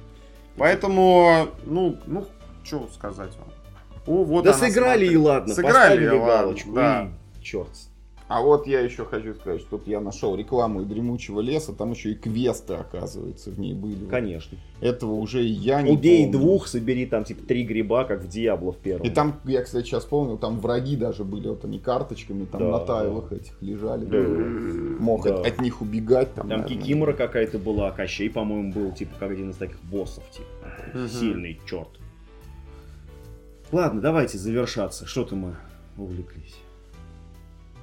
[0.57, 2.27] Поэтому, ну, ну,
[2.69, 3.49] что сказать вам.
[4.07, 5.13] О, вот Да она, сыграли смотри.
[5.15, 6.73] и ладно, Сыграли, поставили и ладно, галочку.
[6.73, 7.09] да.
[7.41, 7.69] И черт.
[8.29, 11.93] А вот я еще хочу сказать, что тут я нашел рекламу и дремучего леса, там
[11.93, 14.05] еще и квесты, оказывается, в ней были.
[14.05, 14.59] Конечно.
[14.83, 16.39] Этого уже и я не Убей помню.
[16.39, 19.07] двух, собери там типа три гриба, как в Диабло в первом.
[19.07, 22.69] И там, я, кстати, сейчас помню, там враги даже были, вот они карточками там Да,
[22.69, 24.05] на тайлах этих лежали.
[24.05, 24.19] Да.
[25.03, 25.37] Мог Да.
[25.41, 26.35] от, от них убегать.
[26.35, 26.83] Там, Там наверное.
[26.83, 30.49] Кикимора какая-то была, Кощей, по-моему, был, типа, как один из таких боссов, типа.
[30.95, 31.09] Мгм.
[31.09, 31.89] Сильный черт.
[33.71, 35.07] Ладно, давайте завершаться.
[35.07, 35.57] Что-то мы
[35.97, 36.57] увлеклись.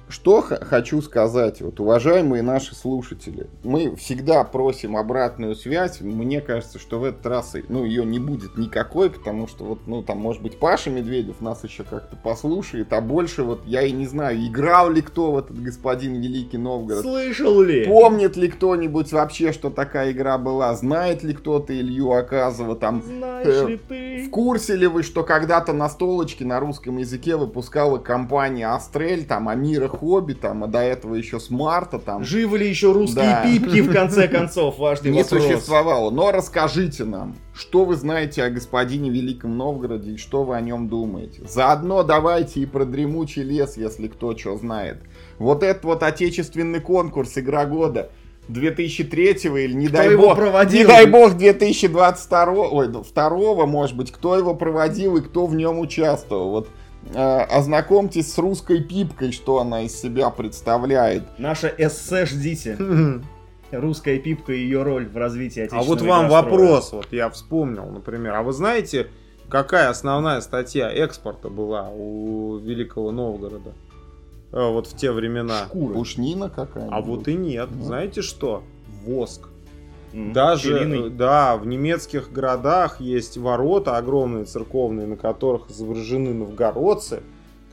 [0.08, 6.00] Что хочу сказать, вот, уважаемые наши слушатели, мы всегда просим обратную связь.
[6.00, 10.02] Мне кажется, что в этот раз, ну, ее не будет никакой, потому что вот, ну,
[10.04, 14.06] там, может быть, Паша Медведев нас еще как-то послушает, а больше вот я и не
[14.06, 17.02] знаю, играл ли кто в этот господин Великий Новгород.
[17.02, 17.84] Слышал ли?
[17.86, 20.72] Помнит ли кто-нибудь вообще, что такая игра была?
[20.76, 23.02] Знает ли кто-то Илью Аказова там?
[23.02, 24.26] Знаешь Э, ли ты?
[24.26, 29.48] В курсе ли вы, что когда-то на столочке на русском языке выпускала компания Астрель, там
[29.48, 33.42] Амира Хобби, там, а до этого еще Смарта, там Живы ли еще русские Да.
[33.42, 34.78] пипки, в конце концов?
[34.78, 35.42] Важный не вопрос.
[35.42, 36.10] существовало.
[36.10, 40.88] Но расскажите нам, что вы знаете о господине Великом Новгороде и что вы о нем
[40.88, 41.42] думаете.
[41.48, 44.98] Заодно давайте и про дремучий лес, если кто что знает.
[45.38, 48.10] Вот этот вот отечественный конкурс Игра года
[48.48, 49.24] 2003
[49.64, 50.78] или не Кто дай бог, проводил?
[50.80, 55.54] не дай бог 2022, ой, ну, второго, может быть, кто его проводил и кто в
[55.54, 56.50] нем участвовал.
[56.50, 56.68] Вот
[57.14, 61.22] ознакомьтесь с русской пипкой, что она из себя представляет.
[61.38, 62.76] Наше эссе ждите.
[63.72, 67.86] Русская пипка и ее роль в развитии А отечественного вот вам вопрос, вот я вспомнил,
[67.86, 68.34] например.
[68.34, 69.08] А вы знаете,
[69.48, 73.72] какая основная статья экспорта была у Великого Новгорода?
[74.52, 75.64] Э, Вот в те времена.
[75.66, 75.94] Шкура.
[75.94, 77.68] Пушнина какая А вот и нет.
[77.72, 77.82] Ну.
[77.84, 78.62] Знаете что?
[79.04, 79.48] Воск.
[80.32, 81.06] Даже, пчелиный.
[81.08, 87.20] э, да, в немецких городах есть ворота огромные церковные, на которых изображены новгородцы,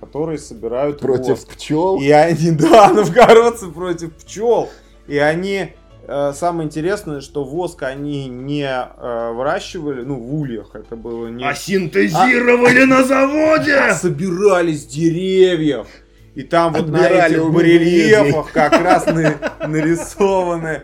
[0.01, 1.53] которые собирают Против воск.
[1.55, 1.99] пчел.
[2.01, 4.69] И они, да, новгородцы против пчел.
[5.07, 5.69] И они,
[6.05, 11.45] э, самое интересное, что воск они не э, выращивали, ну, в ульях это было не...
[11.47, 13.75] А синтезировали на заводе!
[13.89, 15.87] А собирали с деревьев.
[16.35, 19.37] И там вот на этих барельефах как раз на-
[19.67, 20.81] нарисованы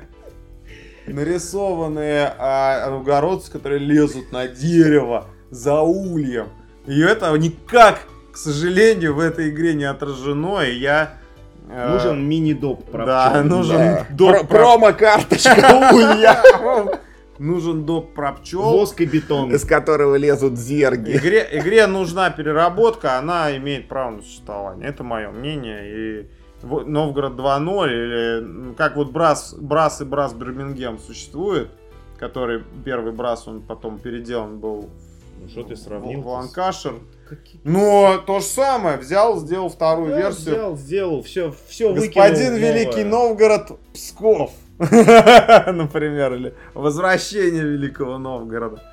[1.13, 6.47] нарисованные а, новгородцы, которые лезут на дерево за ульем.
[6.85, 7.99] И это никак,
[8.31, 10.61] к сожалению, в этой игре не отражено.
[10.61, 11.13] И я...
[11.69, 13.43] э, Нужен мини-доп про Да, пчел.
[13.43, 14.05] нужен Да.
[14.09, 16.41] доп Про- про- Промо-карточка улья,
[17.39, 18.61] Нужен доп про пчел.
[18.63, 19.51] Воск и бетон.
[19.53, 21.15] из которого лезут зерги.
[21.15, 24.89] Игре, игре нужна переработка, она имеет право на существование.
[24.89, 25.81] Это мое мнение.
[25.85, 26.27] И
[26.63, 31.69] Новгород 2.0, или как вот Брас, Брас и Брас Бирмингем существует,
[32.17, 34.89] который первый Брас, он потом переделан был
[35.41, 36.27] ну, что ты сравнил?
[36.27, 36.95] Ланкашер.
[37.63, 40.55] Но то же самое, взял, сделал вторую да, версию.
[40.55, 43.29] Взял, сделал, все, все Господин выкинул Великий новое.
[43.29, 44.51] Новгород Псков.
[44.79, 48.83] Например, или Возвращение Великого Новгорода.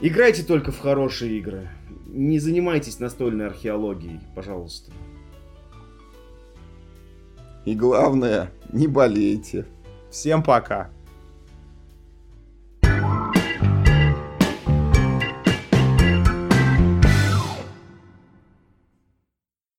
[0.00, 1.68] Играйте только в хорошие игры.
[2.06, 4.92] Не занимайтесь настольной археологией, пожалуйста.
[7.66, 9.66] И главное, не болейте.
[10.08, 10.88] Всем пока.